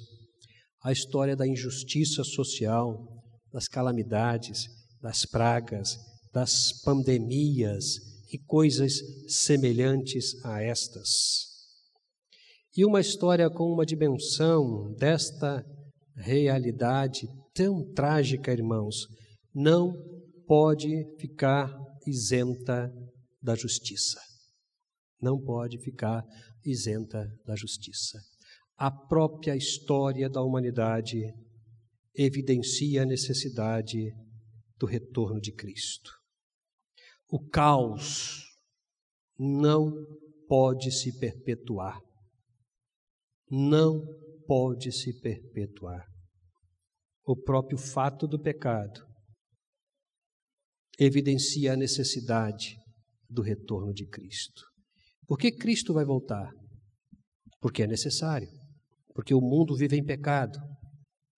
a 0.82 0.90
história 0.90 1.36
da 1.36 1.46
injustiça 1.46 2.24
social, 2.24 3.22
das 3.52 3.68
calamidades, 3.68 4.64
das 5.02 5.26
pragas, 5.26 5.98
das 6.32 6.80
pandemias 6.82 7.96
e 8.32 8.38
coisas 8.38 9.02
semelhantes 9.28 10.42
a 10.42 10.62
estas. 10.62 11.10
E 12.74 12.86
uma 12.86 13.02
história 13.02 13.50
com 13.50 13.70
uma 13.70 13.84
dimensão 13.84 14.94
desta 14.94 15.62
realidade 16.16 17.26
tão 17.54 17.92
trágica, 17.92 18.52
irmãos, 18.52 19.06
não 19.54 19.92
pode 20.46 20.88
ficar 21.18 21.72
isenta 22.06 22.92
da 23.40 23.54
justiça. 23.54 24.20
Não 25.20 25.40
pode 25.40 25.78
ficar 25.78 26.24
isenta 26.64 27.26
da 27.44 27.54
justiça. 27.56 28.18
A 28.76 28.90
própria 28.90 29.56
história 29.56 30.28
da 30.28 30.42
humanidade 30.42 31.22
evidencia 32.14 33.02
a 33.02 33.06
necessidade 33.06 34.12
do 34.78 34.86
retorno 34.86 35.40
de 35.40 35.52
Cristo. 35.52 36.10
O 37.28 37.40
caos 37.48 38.42
não 39.38 39.92
pode 40.46 40.90
se 40.92 41.18
perpetuar. 41.18 41.98
Não 43.50 44.02
pode 44.46 44.92
se 44.92 45.18
perpetuar. 45.20 46.04
O 47.26 47.36
próprio 47.36 47.78
fato 47.78 48.26
do 48.26 48.40
pecado 48.40 49.00
evidencia 50.98 51.72
a 51.72 51.76
necessidade 51.76 52.76
do 53.28 53.42
retorno 53.42 53.92
de 53.92 54.06
Cristo. 54.06 54.62
Por 55.26 55.38
que 55.38 55.50
Cristo 55.50 55.92
vai 55.94 56.04
voltar? 56.04 56.50
Porque 57.60 57.82
é 57.82 57.86
necessário. 57.86 58.48
Porque 59.14 59.32
o 59.32 59.40
mundo 59.40 59.76
vive 59.76 59.96
em 59.96 60.04
pecado 60.04 60.58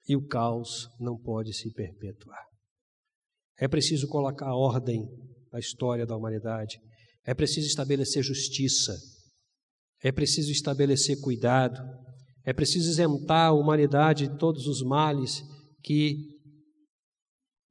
e 0.09 0.17
o 0.17 0.27
caos 0.27 0.89
não 0.99 1.17
pode 1.19 1.53
se 1.53 1.71
perpetuar. 1.73 2.45
É 3.59 3.69
preciso 3.69 4.07
colocar 4.09 4.55
ordem 4.55 5.07
na 5.53 5.59
história 5.59 6.05
da 6.05 6.17
humanidade. 6.17 6.79
É 7.25 7.35
preciso 7.35 7.67
estabelecer 7.67 8.23
justiça. 8.23 8.97
É 10.03 10.13
preciso 10.13 10.51
estabelecer 10.51 11.21
cuidado. 11.21 11.81
É 12.47 12.53
preciso 12.53 12.89
isentar 12.89 13.49
a 13.49 13.53
humanidade 13.53 14.29
de 14.29 14.39
todos 14.39 14.69
os 14.69 14.81
males 14.81 15.43
que 15.83 16.15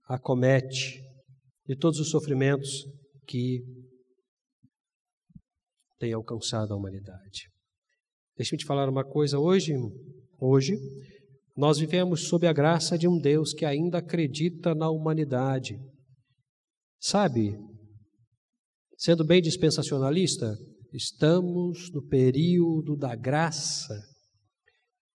acomete, 0.04 1.02
de 1.66 1.78
todos 1.78 1.98
os 1.98 2.10
sofrimentos 2.10 2.84
que 3.26 3.64
tem 5.98 6.12
alcançado 6.12 6.74
a 6.74 6.78
humanidade. 6.78 7.50
Deixe-me 8.36 8.58
te 8.58 8.66
falar 8.66 8.90
uma 8.90 9.06
coisa 9.06 9.40
hoje, 9.40 9.74
hoje 10.38 10.76
nós 11.56 11.80
vivemos 11.80 12.28
sob 12.28 12.46
a 12.46 12.52
graça 12.52 12.98
de 12.98 13.08
um 13.08 13.18
Deus 13.18 13.54
que 13.54 13.64
ainda 13.64 14.00
acredita 14.00 14.76
na 14.76 14.90
humanidade. 14.90 15.80
Sabe, 17.00 17.58
sendo 18.98 19.24
bem 19.24 19.42
dispensacionalista, 19.42 20.54
estamos 20.92 21.90
no 21.94 22.06
período 22.06 22.98
da 22.98 23.16
graça. 23.16 24.14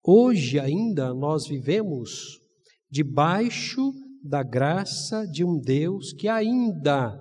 Hoje 0.05 0.59
ainda 0.59 1.13
nós 1.13 1.47
vivemos 1.47 2.39
debaixo 2.89 3.91
da 4.23 4.43
graça 4.43 5.25
de 5.27 5.43
um 5.43 5.59
Deus 5.59 6.13
que 6.13 6.27
ainda 6.27 7.17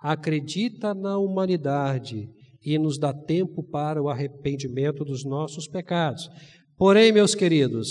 acredita 0.00 0.94
na 0.94 1.18
humanidade 1.18 2.28
e 2.62 2.78
nos 2.78 2.98
dá 2.98 3.12
tempo 3.12 3.62
para 3.62 4.02
o 4.02 4.08
arrependimento 4.08 5.04
dos 5.04 5.24
nossos 5.24 5.66
pecados. 5.66 6.28
Porém, 6.76 7.12
meus 7.12 7.34
queridos, 7.34 7.88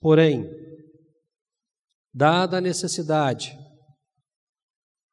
porém, 0.00 0.48
dada 2.12 2.58
a 2.58 2.60
necessidade 2.60 3.56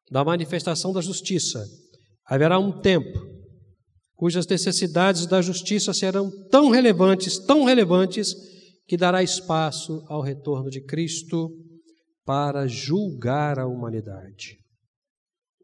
da 0.09 0.23
manifestação 0.25 0.91
da 0.91 1.01
justiça, 1.01 1.63
haverá 2.25 2.59
um 2.59 2.81
tempo 2.81 3.31
cujas 4.21 4.45
necessidades 4.45 5.25
da 5.25 5.41
justiça 5.41 5.95
serão 5.95 6.29
tão 6.49 6.69
relevantes, 6.69 7.39
tão 7.39 7.63
relevantes, 7.63 8.35
que 8.91 8.97
dará 8.97 9.23
espaço 9.23 10.03
ao 10.09 10.21
retorno 10.21 10.69
de 10.69 10.83
Cristo 10.83 11.49
para 12.25 12.67
julgar 12.67 13.57
a 13.57 13.65
humanidade. 13.65 14.57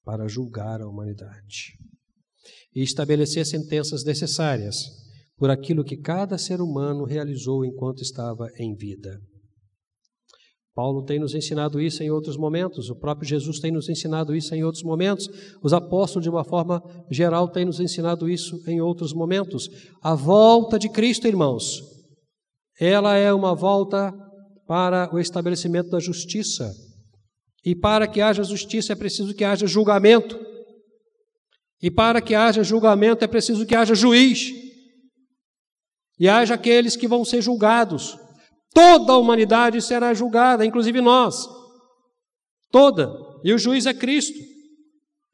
Para 0.02 0.30
julgar 0.30 0.80
a 0.80 0.88
humanidade 0.88 1.74
e 2.74 2.82
estabelecer 2.82 3.46
sentenças 3.46 4.06
necessárias 4.06 4.78
por 5.36 5.50
aquilo 5.50 5.84
que 5.84 5.98
cada 5.98 6.38
ser 6.38 6.62
humano 6.62 7.04
realizou 7.04 7.66
enquanto 7.66 8.02
estava 8.02 8.48
em 8.58 8.74
vida. 8.74 9.20
Paulo 10.74 11.04
tem 11.04 11.20
nos 11.20 11.36
ensinado 11.36 11.82
isso 11.82 12.02
em 12.02 12.10
outros 12.10 12.38
momentos, 12.38 12.90
o 12.90 12.96
próprio 12.96 13.28
Jesus 13.28 13.60
tem 13.60 13.74
nos 13.74 13.90
ensinado 13.90 14.34
isso 14.34 14.56
em 14.56 14.64
outros 14.64 14.86
momentos, 14.86 15.28
os 15.62 15.74
apóstolos, 15.74 16.24
de 16.24 16.30
uma 16.30 16.46
forma 16.46 16.82
geral, 17.12 17.52
têm 17.52 17.66
nos 17.66 17.82
ensinado 17.82 18.30
isso 18.30 18.58
em 18.66 18.80
outros 18.80 19.12
momentos. 19.12 19.68
A 20.02 20.16
volta 20.16 20.80
de 20.80 20.88
Cristo, 20.88 21.28
irmãos, 21.28 21.97
ela 22.80 23.16
é 23.16 23.34
uma 23.34 23.56
volta 23.56 24.14
para 24.68 25.14
o 25.14 25.20
estabelecimento 25.20 25.90
da 25.90 26.00
justiça. 26.00 26.72
E 27.66 27.76
para 27.76 28.08
que 28.08 28.22
haja 28.22 28.44
justiça 28.44 28.94
é 28.94 28.96
preciso 28.96 29.34
que 29.34 29.44
haja 29.44 29.66
julgamento. 29.66 30.40
E 31.82 31.90
para 31.90 32.22
que 32.22 32.36
haja 32.36 32.64
julgamento 32.64 33.24
é 33.24 33.28
preciso 33.28 33.66
que 33.66 33.76
haja 33.76 33.96
juiz. 33.96 34.52
E 36.20 36.30
haja 36.30 36.54
aqueles 36.54 36.96
que 36.96 37.08
vão 37.08 37.26
ser 37.26 37.42
julgados. 37.42 38.18
Toda 38.74 39.14
a 39.14 39.18
humanidade 39.18 39.82
será 39.82 40.14
julgada, 40.14 40.66
inclusive 40.66 41.02
nós. 41.02 41.48
Toda. 42.72 43.12
E 43.44 43.54
o 43.54 43.58
juiz 43.58 43.86
é 43.86 43.94
Cristo. 43.94 44.38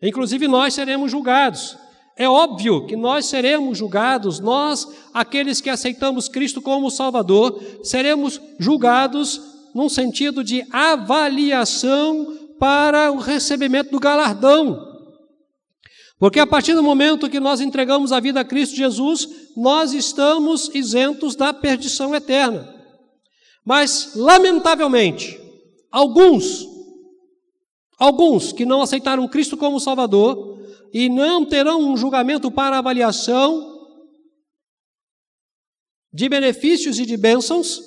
Inclusive 0.01 0.47
nós 0.47 0.74
seremos 0.74 1.11
julgados. 1.11 1.78
É 2.16 2.30
óbvio 2.30 2.86
que 2.86 2.95
nós 2.95 3.26
seremos 3.26 3.78
julgados, 3.78 4.39
nós, 4.39 4.88
aqueles 5.14 5.59
que 5.59 5.70
aceitamos 5.70 6.30
Cristo 6.30 6.61
como 6.61 6.91
Salvador, 6.91 7.59
seremos 7.84 8.39
julgados 8.59 9.41
num 9.74 9.89
sentido 9.89 10.43
de 10.43 10.64
avaliação 10.72 12.38
para 12.59 13.11
o 13.11 13.18
recebimento 13.18 13.89
do 13.89 13.99
galardão. 13.99 14.93
Porque 16.20 16.39
a 16.39 16.47
partir 16.47 16.76
do 16.76 16.84
momento 16.84 17.30
que 17.30 17.39
nós 17.39 17.59
entregamos 17.59 18.11
a 18.11 18.20
vida 18.20 18.39
a 18.39 18.45
Cristo 18.45 18.76
Jesus, 18.76 19.28
nós 19.57 19.91
estamos 19.91 20.70
isentos 20.74 21.36
da 21.36 21.51
perdição 21.51 22.14
eterna. 22.14 22.74
Mas, 23.66 24.11
lamentavelmente, 24.16 25.39
alguns, 25.91 26.66
alguns 27.97 28.53
que 28.53 28.66
não 28.66 28.82
aceitaram 28.84 29.28
Cristo 29.28 29.57
como 29.57 29.80
Salvador 29.80 30.59
e 30.94 31.10
não 31.10 31.44
terão 31.46 31.91
um 31.91 31.98
julgamento 31.98 32.52
para 32.52 32.78
avaliação 32.78 33.74
de 36.14 36.30
benefícios 36.30 37.00
e 37.00 37.06
de 37.06 37.18
bênçãos 37.18 37.82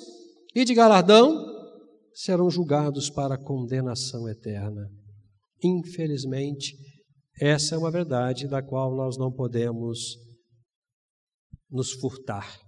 e 0.53 0.65
de 0.65 0.73
galardão, 0.73 1.45
serão 2.13 2.49
julgados 2.49 3.09
para 3.09 3.41
condenação 3.41 4.27
eterna. 4.27 4.91
Infelizmente, 5.63 6.75
essa 7.39 7.75
é 7.75 7.77
uma 7.77 7.89
verdade 7.89 8.47
da 8.47 8.61
qual 8.61 8.93
nós 8.93 9.17
não 9.17 9.31
podemos 9.31 10.17
nos 11.69 11.93
furtar. 11.93 12.59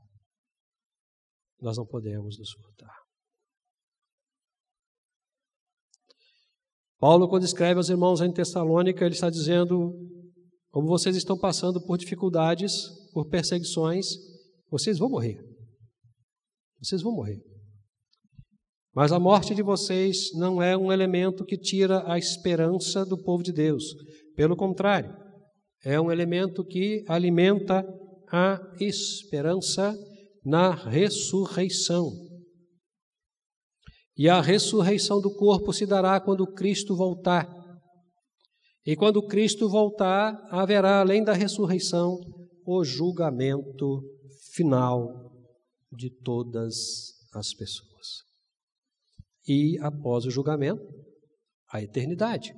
Nós 1.60 1.76
não 1.78 1.86
podemos 1.86 2.40
nos 2.40 2.52
furtar. 2.52 2.96
Paulo, 6.98 7.28
quando 7.28 7.44
escreve 7.44 7.78
aos 7.78 7.90
irmãos 7.90 8.22
em 8.22 8.32
Tessalônica, 8.32 9.04
ele 9.04 9.16
está 9.16 9.30
dizendo: 9.30 9.94
como 10.72 10.88
vocês 10.88 11.15
estão 11.15 11.38
passando 11.38 11.82
por 11.82 11.97
dificuldades, 11.97 12.88
por 13.13 13.28
perseguições, 13.28 14.07
vocês 14.70 14.97
vão 14.97 15.09
morrer. 15.09 15.39
Vocês 16.82 17.01
vão 17.01 17.13
morrer. 17.13 17.41
Mas 18.93 19.11
a 19.11 19.20
morte 19.20 19.53
de 19.53 19.61
vocês 19.61 20.32
não 20.34 20.61
é 20.61 20.76
um 20.76 20.91
elemento 20.91 21.45
que 21.45 21.57
tira 21.57 22.03
a 22.11 22.17
esperança 22.17 23.05
do 23.05 23.22
povo 23.22 23.43
de 23.43 23.51
Deus. 23.51 23.84
Pelo 24.36 24.55
contrário, 24.55 25.15
é 25.84 25.99
um 25.99 26.11
elemento 26.11 26.63
que 26.63 27.03
alimenta 27.07 27.86
a 28.32 28.59
esperança 28.80 29.95
na 30.43 30.72
ressurreição. 30.72 32.11
E 34.17 34.28
a 34.28 34.41
ressurreição 34.41 35.22
do 35.22 35.34
corpo 35.34 35.72
se 35.72 35.86
dará 35.86 36.20
quando 36.20 36.45
Cristo 36.45 36.95
voltar. 36.95 37.47
E 38.86 38.95
quando 38.95 39.25
Cristo 39.25 39.69
voltar, 39.69 40.36
haverá, 40.49 40.99
além 40.99 41.23
da 41.23 41.34
ressurreição, 41.34 42.17
o 42.65 42.84
julgamento 42.84 44.01
final 44.53 45.32
de 45.91 46.09
todas 46.09 46.75
as 47.34 47.53
pessoas. 47.53 48.23
E 49.47 49.77
após 49.82 50.25
o 50.25 50.32
julgamento, 50.32 50.84
a 51.71 51.82
eternidade. 51.82 52.53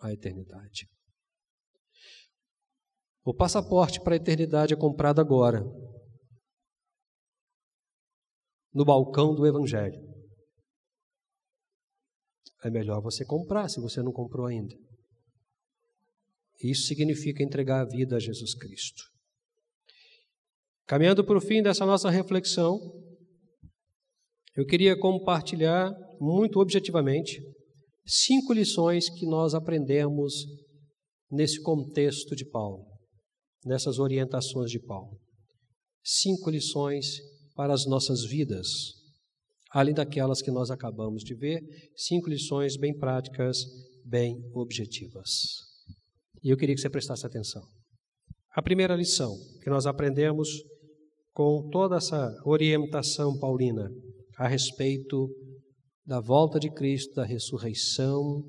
A 0.00 0.12
eternidade. 0.12 0.88
O 3.24 3.34
passaporte 3.34 4.00
para 4.00 4.14
a 4.14 4.16
eternidade 4.16 4.72
é 4.72 4.76
comprado 4.76 5.20
agora, 5.20 5.62
no 8.72 8.84
balcão 8.84 9.34
do 9.34 9.46
Evangelho. 9.46 10.00
É 12.64 12.70
melhor 12.70 13.00
você 13.00 13.24
comprar 13.24 13.68
se 13.68 13.80
você 13.80 14.02
não 14.02 14.12
comprou 14.12 14.46
ainda. 14.46 14.74
Isso 16.62 16.86
significa 16.86 17.42
entregar 17.42 17.82
a 17.82 17.84
vida 17.84 18.16
a 18.16 18.20
Jesus 18.20 18.54
Cristo. 18.54 19.02
Caminhando 20.86 21.24
para 21.24 21.38
o 21.38 21.40
fim 21.40 21.62
dessa 21.62 21.86
nossa 21.86 22.10
reflexão, 22.10 22.80
eu 24.56 24.66
queria 24.66 24.98
compartilhar 24.98 25.92
muito 26.20 26.58
objetivamente 26.58 27.40
cinco 28.04 28.52
lições 28.52 29.08
que 29.08 29.24
nós 29.26 29.54
aprendemos 29.54 30.32
nesse 31.30 31.62
contexto 31.62 32.34
de 32.34 32.44
Paulo, 32.44 32.84
nessas 33.64 33.98
orientações 33.98 34.70
de 34.70 34.80
Paulo. 34.80 35.16
Cinco 36.02 36.50
lições 36.50 37.18
para 37.54 37.72
as 37.72 37.86
nossas 37.86 38.24
vidas, 38.24 38.94
além 39.70 39.94
daquelas 39.94 40.40
que 40.40 40.50
nós 40.50 40.70
acabamos 40.70 41.22
de 41.22 41.34
ver, 41.34 41.60
cinco 41.96 42.28
lições 42.28 42.76
bem 42.76 42.96
práticas, 42.96 43.58
bem 44.04 44.36
objetivas. 44.54 45.30
E 46.42 46.50
eu 46.50 46.56
queria 46.56 46.74
que 46.74 46.80
você 46.80 46.90
prestasse 46.90 47.26
atenção. 47.26 47.62
A 48.54 48.62
primeira 48.62 48.96
lição 48.96 49.36
que 49.62 49.70
nós 49.70 49.86
aprendemos 49.86 50.48
com 51.32 51.68
toda 51.70 51.96
essa 51.96 52.34
orientação 52.44 53.38
paulina 53.38 53.90
a 54.36 54.48
respeito 54.48 55.28
da 56.04 56.20
volta 56.20 56.58
de 56.58 56.70
Cristo, 56.70 57.14
da 57.14 57.24
ressurreição 57.24 58.42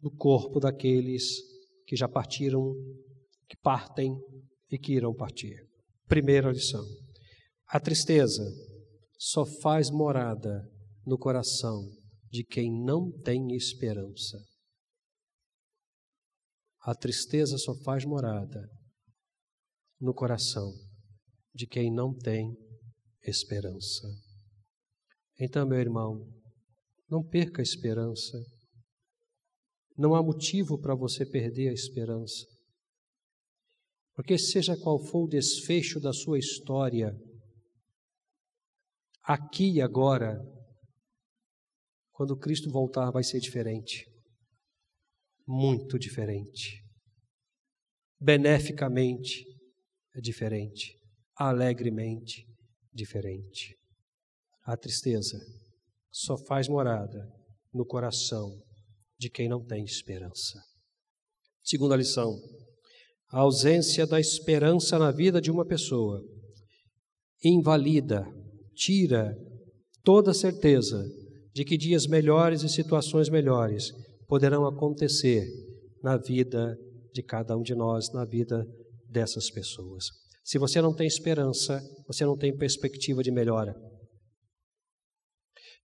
do 0.00 0.10
corpo 0.10 0.58
daqueles 0.58 1.22
que 1.86 1.96
já 1.96 2.08
partiram, 2.08 2.74
que 3.48 3.56
partem 3.62 4.12
e 4.70 4.78
que 4.78 4.94
irão 4.94 5.14
partir. 5.14 5.56
Primeira 6.08 6.50
lição: 6.50 6.84
a 7.68 7.78
tristeza 7.78 8.42
só 9.18 9.44
faz 9.60 9.90
morada 9.90 10.62
no 11.04 11.18
coração 11.18 11.80
de 12.30 12.44
quem 12.44 12.70
não 12.84 13.10
tem 13.22 13.54
esperança. 13.54 14.38
A 16.82 16.94
tristeza 16.94 17.56
só 17.58 17.74
faz 17.82 18.04
morada 18.04 18.68
no 20.00 20.14
coração 20.14 20.72
de 21.54 21.66
quem 21.66 21.92
não 21.92 22.14
tem 22.14 22.54
esperança. 23.22 24.06
Então, 25.40 25.66
meu 25.66 25.78
irmão, 25.78 26.26
não 27.08 27.22
perca 27.26 27.60
a 27.60 27.64
esperança. 27.64 28.38
Não 29.96 30.14
há 30.14 30.22
motivo 30.22 30.78
para 30.78 30.94
você 30.94 31.24
perder 31.24 31.70
a 31.70 31.72
esperança. 31.72 32.46
Porque, 34.14 34.38
seja 34.38 34.76
qual 34.76 34.98
for 34.98 35.24
o 35.24 35.28
desfecho 35.28 36.00
da 36.00 36.12
sua 36.12 36.38
história, 36.38 37.12
aqui 39.26 39.72
e 39.74 39.80
agora, 39.80 40.38
quando 42.12 42.38
Cristo 42.38 42.70
voltar, 42.70 43.10
vai 43.10 43.24
ser 43.24 43.40
diferente. 43.40 44.06
Muito 45.46 45.98
diferente. 45.98 46.82
Beneficamente 48.20 49.44
é 50.14 50.20
diferente. 50.20 50.96
Alegremente 51.34 52.46
diferente. 52.92 53.76
A 54.64 54.76
tristeza 54.76 55.38
só 56.10 56.36
faz 56.46 56.68
morada 56.68 57.30
no 57.72 57.84
coração 57.84 58.58
de 59.18 59.28
quem 59.28 59.48
não 59.48 59.64
tem 59.64 59.84
esperança. 59.84 60.60
Segunda 61.62 61.96
lição: 61.96 62.32
a 63.30 63.40
ausência 63.40 64.06
da 64.06 64.18
esperança 64.18 64.98
na 64.98 65.10
vida 65.10 65.40
de 65.40 65.50
uma 65.50 65.66
pessoa 65.66 66.22
invalida, 67.44 68.24
tira 68.76 69.34
toda 70.04 70.30
a 70.30 70.34
certeza 70.34 71.02
de 71.52 71.64
que 71.64 71.76
dias 71.76 72.06
melhores 72.06 72.62
e 72.62 72.68
situações 72.68 73.28
melhores 73.28 73.90
poderão 74.28 74.66
acontecer 74.66 75.44
na 76.02 76.16
vida 76.16 76.76
de 77.12 77.22
cada 77.22 77.56
um 77.56 77.62
de 77.62 77.74
nós, 77.74 78.12
na 78.12 78.24
vida 78.24 78.64
dessas 79.08 79.50
pessoas. 79.50 80.04
Se 80.44 80.58
você 80.58 80.80
não 80.80 80.94
tem 80.94 81.06
esperança, 81.06 81.82
você 82.06 82.24
não 82.24 82.36
tem 82.36 82.56
perspectiva 82.56 83.22
de 83.22 83.30
melhora. 83.30 83.74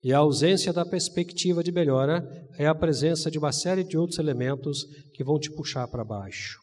E 0.04 0.12
a 0.12 0.18
ausência 0.18 0.74
da 0.74 0.86
perspectiva 0.86 1.64
de 1.64 1.72
melhora 1.72 2.22
é 2.58 2.68
a 2.68 2.76
presença 2.76 3.32
de 3.32 3.38
uma 3.38 3.52
série 3.52 3.84
de 3.84 3.98
outros 3.98 4.20
elementos 4.20 4.84
que 5.14 5.24
vão 5.24 5.40
te 5.40 5.52
puxar 5.52 5.88
para 5.88 6.04
baixo: 6.04 6.60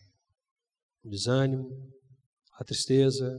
o 1.04 1.08
desânimo, 1.08 1.68
a 2.58 2.64
tristeza, 2.64 3.36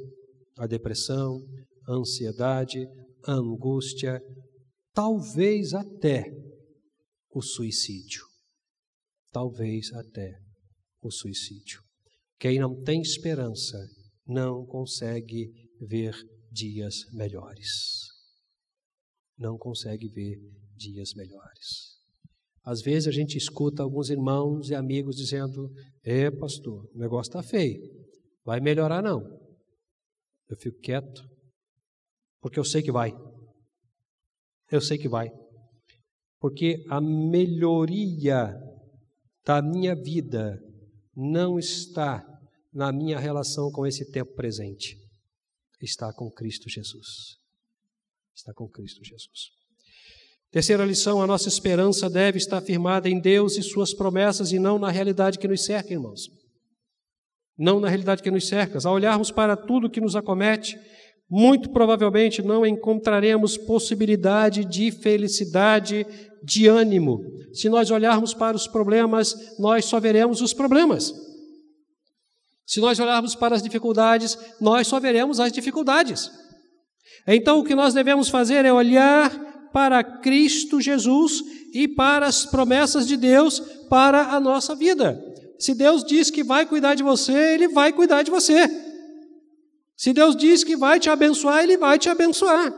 a 0.57 0.65
depressão, 0.65 1.41
ansiedade, 1.89 2.87
angústia, 3.27 4.21
talvez 4.93 5.73
até 5.73 6.25
o 7.31 7.41
suicídio. 7.41 8.23
Talvez 9.31 9.91
até 9.93 10.39
o 11.01 11.11
suicídio. 11.11 11.81
Quem 12.39 12.59
não 12.59 12.81
tem 12.83 13.01
esperança 13.01 13.77
não 14.25 14.65
consegue 14.65 15.51
ver 15.81 16.13
dias 16.51 17.05
melhores 17.13 18.19
não 19.39 19.57
consegue 19.57 20.09
ver 20.09 20.37
dias 20.75 21.13
melhores. 21.15 21.97
Às 22.63 22.81
vezes 22.81 23.07
a 23.07 23.11
gente 23.11 23.37
escuta 23.37 23.81
alguns 23.81 24.09
irmãos 24.09 24.69
e 24.69 24.75
amigos 24.75 25.15
dizendo: 25.15 25.71
É, 26.03 26.29
pastor, 26.29 26.85
o 26.93 26.99
negócio 26.99 27.29
está 27.29 27.41
feio, 27.41 27.81
vai 28.43 28.59
melhorar 28.59 29.01
não. 29.01 29.21
Eu 30.49 30.57
fico 30.57 30.77
quieto, 30.79 31.23
porque 32.41 32.59
eu 32.59 32.63
sei 32.63 32.81
que 32.81 32.91
vai. 32.91 33.11
Eu 34.71 34.81
sei 34.81 34.97
que 34.97 35.09
vai. 35.09 35.29
Porque 36.39 36.83
a 36.89 37.01
melhoria 37.01 38.55
da 39.45 39.61
minha 39.61 39.95
vida 39.95 40.59
não 41.15 41.57
está 41.57 42.25
na 42.73 42.91
minha 42.91 43.19
relação 43.19 43.71
com 43.71 43.85
esse 43.85 44.11
tempo 44.11 44.33
presente, 44.35 44.95
está 45.81 46.13
com 46.13 46.31
Cristo 46.31 46.69
Jesus 46.69 47.39
está 48.39 48.53
com 48.53 48.67
Cristo 48.67 49.03
Jesus. 49.03 49.51
Terceira 50.51 50.85
lição: 50.85 51.21
a 51.21 51.27
nossa 51.27 51.47
esperança 51.47 52.09
deve 52.09 52.37
estar 52.37 52.61
firmada 52.61 53.09
em 53.09 53.19
Deus 53.19 53.57
e 53.57 53.63
Suas 53.63 53.93
promessas 53.93 54.51
e 54.51 54.59
não 54.59 54.79
na 54.79 54.89
realidade 54.89 55.37
que 55.37 55.47
nos 55.47 55.65
cerca, 55.65 55.93
irmãos. 55.93 56.21
Não 57.57 57.79
na 57.79 57.89
realidade 57.89 58.23
que 58.23 58.31
nos 58.31 58.47
cerca. 58.47 58.79
Ao 58.83 58.93
olharmos 58.93 59.31
para 59.31 59.55
tudo 59.57 59.89
que 59.89 59.99
nos 59.99 60.15
acomete, 60.15 60.79
muito 61.29 61.69
provavelmente 61.69 62.41
não 62.41 62.65
encontraremos 62.65 63.55
possibilidade 63.55 64.65
de 64.65 64.91
felicidade, 64.91 66.05
de 66.43 66.67
ânimo. 66.67 67.23
Se 67.53 67.69
nós 67.69 67.91
olharmos 67.91 68.33
para 68.33 68.57
os 68.57 68.67
problemas, 68.67 69.35
nós 69.59 69.85
só 69.85 69.99
veremos 69.99 70.41
os 70.41 70.53
problemas. 70.53 71.13
Se 72.65 72.79
nós 72.79 72.99
olharmos 72.99 73.35
para 73.35 73.55
as 73.55 73.61
dificuldades, 73.61 74.37
nós 74.59 74.87
só 74.87 74.99
veremos 74.99 75.39
as 75.39 75.51
dificuldades. 75.51 76.31
Então, 77.27 77.59
o 77.59 77.63
que 77.63 77.75
nós 77.75 77.93
devemos 77.93 78.29
fazer 78.29 78.65
é 78.65 78.73
olhar 78.73 79.31
para 79.71 80.03
Cristo 80.03 80.81
Jesus 80.81 81.43
e 81.73 81.87
para 81.87 82.25
as 82.25 82.45
promessas 82.45 83.07
de 83.07 83.17
Deus 83.17 83.59
para 83.89 84.33
a 84.33 84.39
nossa 84.39 84.75
vida. 84.75 85.19
Se 85.59 85.75
Deus 85.75 86.03
diz 86.03 86.31
que 86.31 86.43
vai 86.43 86.65
cuidar 86.65 86.95
de 86.95 87.03
você, 87.03 87.53
Ele 87.53 87.67
vai 87.67 87.91
cuidar 87.91 88.23
de 88.23 88.31
você. 88.31 88.88
Se 89.99 90.13
Deus 90.13 90.33
diz 90.33 90.63
que 90.63 90.77
vai 90.77 90.97
te 90.97 91.09
abençoar, 91.09 91.61
Ele 91.61 91.75
vai 91.75 91.99
te 91.99 92.07
abençoar. 92.07 92.73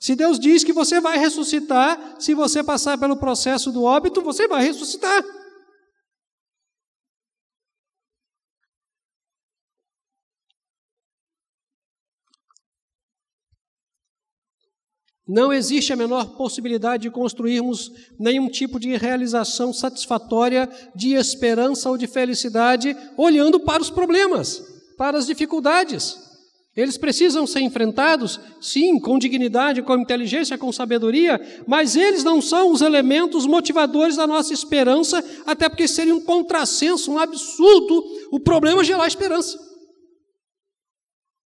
Se 0.00 0.16
Deus 0.16 0.36
diz 0.36 0.64
que 0.64 0.72
você 0.72 1.00
vai 1.00 1.16
ressuscitar, 1.16 2.16
se 2.18 2.34
você 2.34 2.60
passar 2.60 2.98
pelo 2.98 3.16
processo 3.16 3.70
do 3.70 3.84
óbito, 3.84 4.20
você 4.20 4.48
vai 4.48 4.64
ressuscitar. 4.64 5.22
Não 15.24 15.52
existe 15.52 15.92
a 15.92 15.96
menor 15.96 16.36
possibilidade 16.36 17.04
de 17.04 17.10
construirmos 17.12 17.92
nenhum 18.18 18.48
tipo 18.48 18.80
de 18.80 18.96
realização 18.96 19.72
satisfatória, 19.72 20.68
de 20.96 21.12
esperança 21.12 21.88
ou 21.88 21.96
de 21.96 22.08
felicidade 22.08 22.96
olhando 23.16 23.60
para 23.60 23.80
os 23.80 23.88
problemas, 23.88 24.71
para 25.02 25.18
as 25.18 25.26
dificuldades. 25.26 26.16
Eles 26.76 26.96
precisam 26.96 27.44
ser 27.44 27.58
enfrentados, 27.58 28.38
sim, 28.60 29.00
com 29.00 29.18
dignidade, 29.18 29.82
com 29.82 29.98
inteligência, 29.98 30.56
com 30.56 30.70
sabedoria, 30.70 31.40
mas 31.66 31.96
eles 31.96 32.22
não 32.22 32.40
são 32.40 32.70
os 32.70 32.82
elementos 32.82 33.44
motivadores 33.44 34.14
da 34.14 34.28
nossa 34.28 34.54
esperança, 34.54 35.20
até 35.44 35.68
porque 35.68 35.88
seria 35.88 36.14
um 36.14 36.24
contrassenso, 36.24 37.10
um 37.10 37.18
absurdo 37.18 38.00
o 38.30 38.38
problema 38.38 38.84
gerar 38.84 39.08
esperança. 39.08 39.58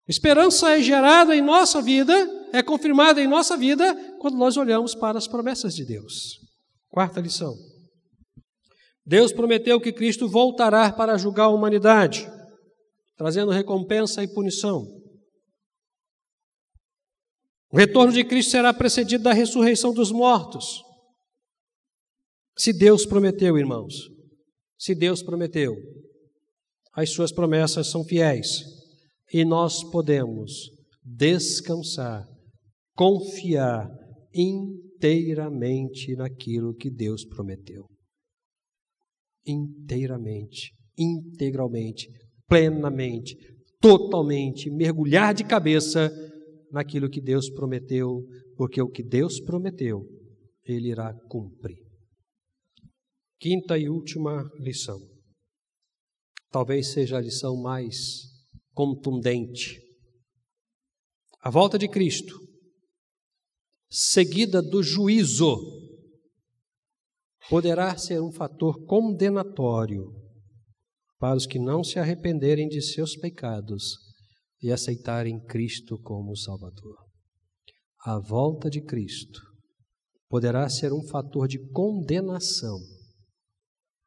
Esperança 0.08 0.76
é 0.76 0.82
gerada 0.82 1.36
em 1.36 1.40
nossa 1.40 1.80
vida, 1.80 2.12
é 2.52 2.60
confirmada 2.60 3.22
em 3.22 3.28
nossa 3.28 3.56
vida, 3.56 3.94
quando 4.18 4.36
nós 4.36 4.56
olhamos 4.56 4.96
para 4.96 5.16
as 5.16 5.28
promessas 5.28 5.76
de 5.76 5.84
Deus. 5.84 6.40
Quarta 6.90 7.20
lição. 7.20 7.54
Deus 9.06 9.32
prometeu 9.32 9.80
que 9.80 9.92
Cristo 9.92 10.28
voltará 10.28 10.90
para 10.90 11.16
julgar 11.16 11.44
a 11.44 11.50
humanidade, 11.50 12.28
trazendo 13.16 13.50
recompensa 13.50 14.22
e 14.22 14.32
punição. 14.32 14.84
O 17.70 17.76
retorno 17.76 18.12
de 18.12 18.24
Cristo 18.24 18.52
será 18.52 18.72
precedido 18.72 19.24
da 19.24 19.32
ressurreição 19.32 19.92
dos 19.92 20.12
mortos. 20.12 20.82
Se 22.56 22.72
Deus 22.72 23.04
prometeu, 23.04 23.58
irmãos, 23.58 23.94
se 24.78 24.94
Deus 24.94 25.22
prometeu, 25.22 25.74
as 26.92 27.10
suas 27.10 27.32
promessas 27.32 27.88
são 27.88 28.04
fiéis 28.04 28.62
e 29.32 29.44
nós 29.44 29.82
podemos 29.90 30.70
descansar, 31.02 32.24
confiar 32.94 33.90
inteiramente 34.32 36.14
naquilo 36.14 36.74
que 36.74 36.88
Deus 36.88 37.24
prometeu. 37.24 37.86
Inteiramente, 39.44 40.72
integralmente, 40.96 42.08
plenamente, 42.46 43.36
totalmente, 43.80 44.70
mergulhar 44.70 45.34
de 45.34 45.44
cabeça 45.44 46.10
naquilo 46.70 47.08
que 47.08 47.20
Deus 47.20 47.50
prometeu, 47.50 48.26
porque 48.56 48.80
o 48.80 48.88
que 48.88 49.02
Deus 49.02 49.40
prometeu, 49.40 50.04
Ele 50.64 50.88
irá 50.88 51.14
cumprir. 51.28 51.78
Quinta 53.38 53.78
e 53.78 53.88
última 53.88 54.42
lição. 54.58 54.98
Talvez 56.50 56.92
seja 56.92 57.18
a 57.18 57.20
lição 57.20 57.60
mais 57.60 58.22
contundente. 58.72 59.80
A 61.40 61.50
volta 61.50 61.78
de 61.78 61.88
Cristo, 61.88 62.38
seguida 63.90 64.62
do 64.62 64.82
juízo, 64.82 65.56
poderá 67.48 67.96
ser 67.98 68.20
um 68.22 68.32
fator 68.32 68.84
condenatório 68.86 70.23
para 71.24 71.38
os 71.38 71.46
que 71.46 71.58
não 71.58 71.82
se 71.82 71.98
arrependerem 71.98 72.68
de 72.68 72.82
seus 72.82 73.16
pecados 73.16 73.96
e 74.60 74.70
aceitarem 74.70 75.42
Cristo 75.42 75.98
como 76.02 76.36
Salvador. 76.36 76.98
A 78.00 78.18
volta 78.18 78.68
de 78.68 78.84
Cristo 78.84 79.40
poderá 80.28 80.68
ser 80.68 80.92
um 80.92 81.02
fator 81.08 81.48
de 81.48 81.58
condenação 81.70 82.78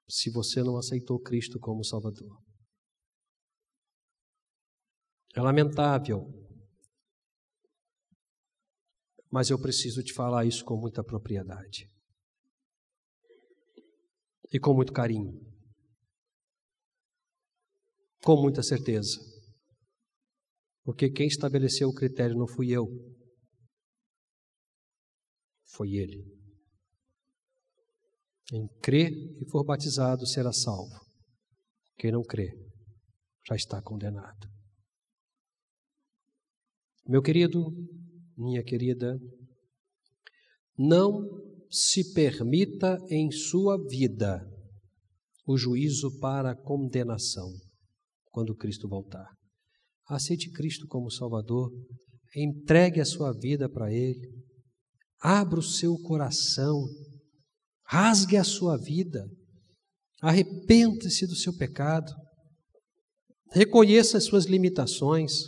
se 0.08 0.30
você 0.30 0.62
não 0.62 0.78
aceitou 0.78 1.20
Cristo 1.20 1.58
como 1.60 1.84
Salvador. 1.84 2.38
É 5.36 5.42
lamentável. 5.42 6.22
Mas 9.32 9.50
eu 9.50 9.60
preciso 9.60 10.04
te 10.04 10.14
falar 10.14 10.46
isso 10.46 10.64
com 10.64 10.78
muita 10.78 11.04
propriedade. 11.04 11.90
E 14.54 14.60
com 14.60 14.76
muito 14.76 14.94
carinho. 14.94 15.57
Com 18.28 18.42
muita 18.42 18.62
certeza. 18.62 19.18
Porque 20.84 21.10
quem 21.10 21.28
estabeleceu 21.28 21.88
o 21.88 21.94
critério 21.94 22.36
não 22.36 22.46
fui 22.46 22.72
eu. 22.72 22.86
Foi 25.64 25.94
ele. 25.94 26.26
Quem 28.48 28.68
crê 28.82 29.08
e 29.42 29.50
for 29.50 29.64
batizado 29.64 30.28
será 30.28 30.52
salvo. 30.52 31.00
Quem 31.98 32.12
não 32.12 32.22
crê 32.22 32.52
já 33.48 33.56
está 33.56 33.82
condenado. 33.82 34.46
Meu 37.08 37.22
querido, 37.22 37.72
minha 38.38 38.62
querida, 38.62 39.18
não 40.78 41.22
se 41.72 42.14
permita 42.14 42.98
em 43.10 43.32
sua 43.32 43.78
vida 43.88 44.46
o 45.46 45.56
juízo 45.58 46.20
para 46.20 46.54
condenação 46.54 47.67
quando 48.32 48.56
Cristo 48.56 48.88
voltar. 48.88 49.28
Aceite 50.08 50.50
Cristo 50.52 50.88
como 50.88 51.12
Salvador, 51.12 51.72
entregue 52.36 53.02
a 53.02 53.06
sua 53.06 53.34
vida 53.34 53.70
para 53.70 53.92
Ele, 53.92 54.32
abra 55.22 55.60
o 55.60 55.64
seu 55.64 55.98
coração, 55.98 56.86
rasgue 57.86 58.38
a 58.38 58.44
sua 58.44 58.78
vida, 58.78 59.26
arrependa-se 60.22 61.26
do 61.28 61.36
seu 61.36 61.56
pecado, 61.56 62.12
reconheça 63.52 64.18
as 64.18 64.26
suas 64.26 64.46
limitações, 64.46 65.44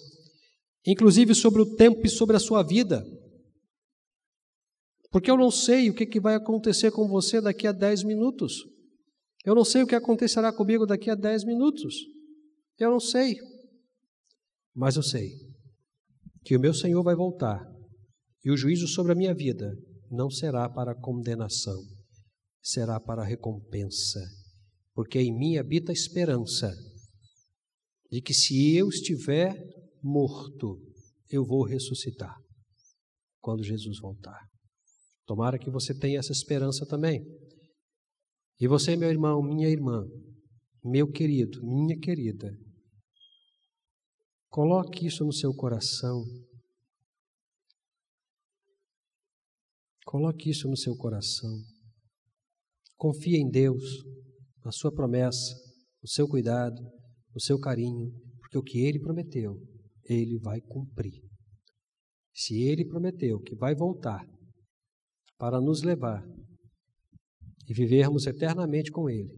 inclusive 0.85 1.35
sobre 1.35 1.61
o 1.61 1.75
tempo 1.75 2.05
e 2.05 2.09
sobre 2.09 2.35
a 2.35 2.39
sua 2.39 2.63
vida. 2.63 3.03
Porque 5.11 5.29
eu 5.29 5.37
não 5.37 5.49
sei 5.49 5.89
o 5.89 5.93
que, 5.93 6.19
vai 6.19 6.35
acontecer 6.35 6.91
com 6.91 7.07
você 7.07 7.41
daqui 7.41 7.65
a 7.65 7.71
10 7.71 8.03
minutos. 8.03 8.63
Eu 9.43 9.55
não 9.55 9.65
sei 9.65 9.81
o 9.81 9.87
que 9.87 9.95
acontecerá 9.95 10.53
comigo 10.53 10.85
daqui 10.85 11.09
a 11.09 11.15
10 11.15 11.45
minutos. 11.45 11.95
Eu 12.79 12.91
não 12.91 12.99
sei. 12.99 13.35
Mas 14.73 14.95
eu 14.95 15.03
sei 15.03 15.29
que 16.43 16.55
o 16.55 16.59
meu 16.59 16.73
Senhor 16.73 17.03
vai 17.03 17.15
voltar 17.15 17.59
e 18.43 18.49
o 18.49 18.57
juízo 18.57 18.87
sobre 18.87 19.11
a 19.11 19.15
minha 19.15 19.33
vida 19.33 19.75
não 20.09 20.29
será 20.29 20.69
para 20.69 20.95
condenação, 20.95 21.79
será 22.61 22.99
para 22.99 23.23
recompensa. 23.23 24.19
Porque 24.93 25.19
em 25.19 25.37
mim 25.37 25.57
habita 25.57 25.91
a 25.91 25.93
esperança 25.93 26.73
de 28.09 28.21
que 28.21 28.33
se 28.33 28.75
eu 28.75 28.87
estiver 28.87 29.53
morto, 30.01 30.79
eu 31.29 31.45
vou 31.45 31.63
ressuscitar 31.63 32.35
quando 33.39 33.63
Jesus 33.63 33.99
voltar. 33.99 34.39
Tomara 35.25 35.59
que 35.59 35.69
você 35.69 35.93
tenha 35.93 36.19
essa 36.19 36.31
esperança 36.31 36.85
também. 36.85 37.23
E 38.59 38.67
você, 38.67 38.95
meu 38.95 39.09
irmão, 39.09 39.43
minha 39.43 39.69
irmã, 39.69 40.03
meu 40.83 41.07
querido, 41.11 41.61
minha 41.63 41.97
querida, 41.99 42.51
coloque 44.49 45.05
isso 45.05 45.23
no 45.23 45.31
seu 45.31 45.53
coração. 45.53 46.23
Coloque 50.05 50.49
isso 50.49 50.67
no 50.67 50.75
seu 50.75 50.95
coração. 50.95 51.55
Confie 52.97 53.37
em 53.37 53.49
Deus, 53.49 53.83
na 54.65 54.71
sua 54.71 54.91
promessa, 54.91 55.55
no 56.01 56.07
seu 56.09 56.27
cuidado, 56.27 56.81
no 57.33 57.39
seu 57.39 57.59
carinho, 57.59 58.11
porque 58.39 58.57
o 58.57 58.63
que 58.63 58.79
ele 58.79 58.99
prometeu, 58.99 59.55
ele 60.05 60.39
vai 60.39 60.59
cumprir. 60.61 61.21
Se 62.33 62.61
ele 62.63 62.85
prometeu 62.85 63.39
que 63.39 63.55
vai 63.55 63.75
voltar 63.75 64.25
para 65.37 65.61
nos 65.61 65.83
levar 65.83 66.25
e 67.67 67.73
vivermos 67.73 68.25
eternamente 68.25 68.91
com 68.91 69.09
ele, 69.09 69.29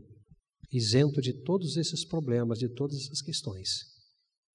isento 0.71 1.19
de 1.19 1.33
todos 1.43 1.75
esses 1.75 2.05
problemas, 2.05 2.57
de 2.57 2.69
todas 2.73 2.95
essas 2.95 3.21
questões, 3.21 3.90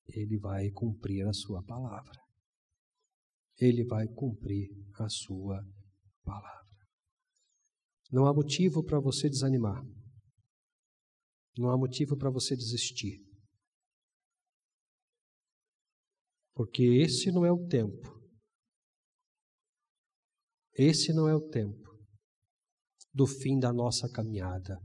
ele 0.09 0.39
vai 0.39 0.71
cumprir 0.71 1.27
a 1.27 1.33
sua 1.33 1.63
palavra. 1.65 2.21
Ele 3.59 3.85
vai 3.85 4.07
cumprir 4.09 4.69
a 4.99 5.09
sua 5.09 5.63
palavra. 6.23 6.87
Não 8.13 8.27
há 8.27 8.35
motivo 8.35 8.85
para 8.85 9.01
você 9.01 9.29
desanimar. 9.29 9.83
Não 11.59 11.71
há 11.71 11.77
motivo 11.77 12.17
para 12.17 12.31
você 12.31 12.55
desistir. 12.55 13.25
Porque 16.55 16.83
esse 16.83 17.33
não 17.33 17.45
é 17.45 17.53
o 17.53 17.67
tempo. 17.67 18.15
Esse 20.75 21.13
não 21.13 21.29
é 21.29 21.35
o 21.35 21.49
tempo 21.49 21.87
do 23.13 23.27
fim 23.27 23.59
da 23.59 23.73
nossa 23.73 24.11
caminhada. 24.11 24.79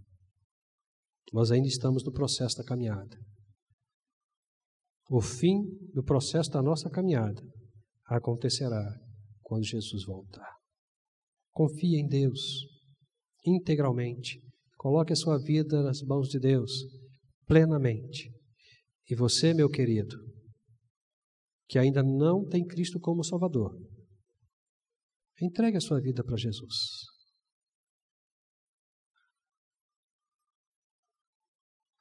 Nós 1.34 1.52
ainda 1.52 1.68
estamos 1.68 2.04
no 2.04 2.12
processo 2.14 2.58
da 2.58 2.64
caminhada. 2.64 3.18
O 5.14 5.20
fim 5.20 5.66
do 5.94 6.02
processo 6.02 6.50
da 6.52 6.62
nossa 6.62 6.90
caminhada 6.90 7.44
acontecerá 8.06 8.82
quando 9.42 9.66
Jesus 9.66 10.06
voltar. 10.06 10.56
Confie 11.52 12.00
em 12.00 12.08
Deus 12.08 12.40
integralmente. 13.46 14.40
Coloque 14.78 15.12
a 15.12 15.16
sua 15.18 15.38
vida 15.38 15.84
nas 15.84 16.02
mãos 16.04 16.30
de 16.30 16.40
Deus 16.40 16.72
plenamente. 17.46 18.32
E 19.10 19.14
você, 19.14 19.54
meu 19.54 19.70
querido, 19.70 20.16
que 21.68 21.78
ainda 21.78 22.02
não 22.02 22.48
tem 22.48 22.66
Cristo 22.66 22.98
como 22.98 23.22
Salvador, 23.22 23.78
entregue 25.42 25.76
a 25.76 25.82
sua 25.82 26.00
vida 26.00 26.24
para 26.24 26.38
Jesus. 26.38 26.74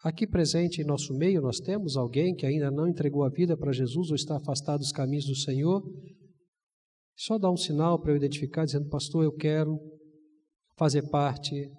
Aqui 0.03 0.27
presente 0.27 0.81
em 0.81 0.85
nosso 0.85 1.13
meio, 1.13 1.43
nós 1.43 1.59
temos 1.61 1.95
alguém 1.95 2.35
que 2.35 2.47
ainda 2.47 2.71
não 2.71 2.89
entregou 2.89 3.23
a 3.23 3.29
vida 3.29 3.55
para 3.55 3.71
Jesus 3.71 4.09
ou 4.09 4.17
está 4.17 4.37
afastado 4.39 4.79
dos 4.81 4.93
caminhos 4.93 5.27
do 5.27 5.37
Senhor. 5.37 5.83
Só 7.15 7.39
dá 7.39 7.51
um 7.51 7.57
sinal 7.57 8.01
para 8.01 8.13
eu 8.13 8.17
identificar, 8.17 8.65
dizendo: 8.65 8.89
Pastor, 8.89 9.25
eu 9.25 9.33
quero 9.33 9.79
fazer 10.79 11.03
parte 11.11 11.71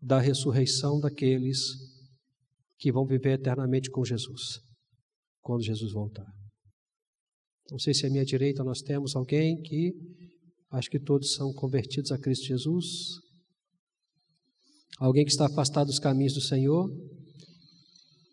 da 0.00 0.18
ressurreição 0.18 0.98
daqueles 0.98 1.58
que 2.78 2.90
vão 2.90 3.04
viver 3.04 3.32
eternamente 3.32 3.90
com 3.90 4.02
Jesus, 4.02 4.60
quando 5.42 5.62
Jesus 5.62 5.92
voltar. 5.92 6.26
Não 7.70 7.78
sei 7.78 7.92
se 7.92 8.06
à 8.06 8.10
minha 8.10 8.24
direita 8.24 8.64
nós 8.64 8.80
temos 8.80 9.14
alguém 9.14 9.60
que, 9.60 9.92
acho 10.70 10.88
que 10.88 10.98
todos 10.98 11.34
são 11.34 11.52
convertidos 11.52 12.12
a 12.12 12.18
Cristo 12.18 12.46
Jesus, 12.46 12.86
alguém 14.98 15.26
que 15.26 15.30
está 15.30 15.44
afastado 15.44 15.88
dos 15.88 15.98
caminhos 15.98 16.32
do 16.32 16.40
Senhor 16.40 16.88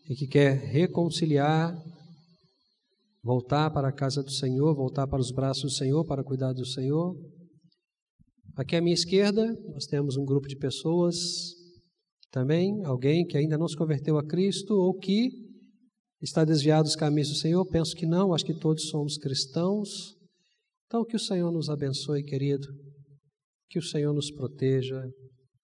e 0.07 0.15
que 0.15 0.27
quer 0.27 0.53
reconciliar, 0.53 1.75
voltar 3.23 3.71
para 3.71 3.87
a 3.87 3.93
casa 3.93 4.21
do 4.21 4.31
Senhor, 4.31 4.75
voltar 4.75 5.07
para 5.07 5.19
os 5.19 5.31
braços 5.31 5.63
do 5.63 5.71
Senhor, 5.71 6.05
para 6.05 6.23
cuidar 6.23 6.53
do 6.53 6.65
Senhor. 6.65 7.15
Aqui 8.55 8.75
à 8.75 8.81
minha 8.81 8.93
esquerda, 8.93 9.45
nós 9.73 9.85
temos 9.85 10.15
um 10.15 10.23
grupo 10.23 10.47
de 10.47 10.55
pessoas 10.55 11.15
também, 12.31 12.83
alguém 12.85 13.25
que 13.25 13.37
ainda 13.37 13.57
não 13.57 13.67
se 13.67 13.75
converteu 13.75 14.17
a 14.17 14.25
Cristo 14.25 14.73
ou 14.75 14.93
que 14.93 15.29
está 16.21 16.45
desviado 16.45 16.83
dos 16.83 16.95
caminhos 16.95 17.29
do 17.29 17.35
Senhor. 17.35 17.65
Penso 17.65 17.95
que 17.95 18.05
não, 18.05 18.33
acho 18.33 18.45
que 18.45 18.53
todos 18.53 18.87
somos 18.89 19.17
cristãos. 19.17 20.15
Então, 20.85 21.03
que 21.03 21.15
o 21.15 21.19
Senhor 21.19 21.51
nos 21.51 21.67
abençoe, 21.67 22.23
querido, 22.23 22.67
que 23.69 23.79
o 23.79 23.83
Senhor 23.83 24.13
nos 24.13 24.31
proteja, 24.31 25.01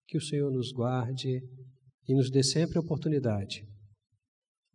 que 0.08 0.18
o 0.18 0.22
Senhor 0.22 0.52
nos 0.52 0.72
guarde 0.72 1.40
e 2.08 2.16
nos 2.16 2.32
dê 2.32 2.44
sempre 2.44 2.80
oportunidade 2.80 3.71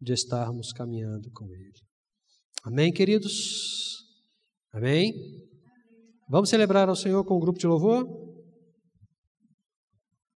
de 0.01 0.13
estarmos 0.13 0.73
caminhando 0.73 1.31
com 1.33 1.47
Ele. 1.53 1.73
Amém, 2.65 2.93
queridos? 2.93 4.05
Amém? 4.73 5.13
Vamos 6.29 6.51
celebrar 6.51 6.89
ao 6.89 6.97
Senhor 6.97 7.25
com 7.25 7.37
um 7.37 7.41
grupo 7.41 7.59
de 7.59 7.67
louvor? 7.67 8.36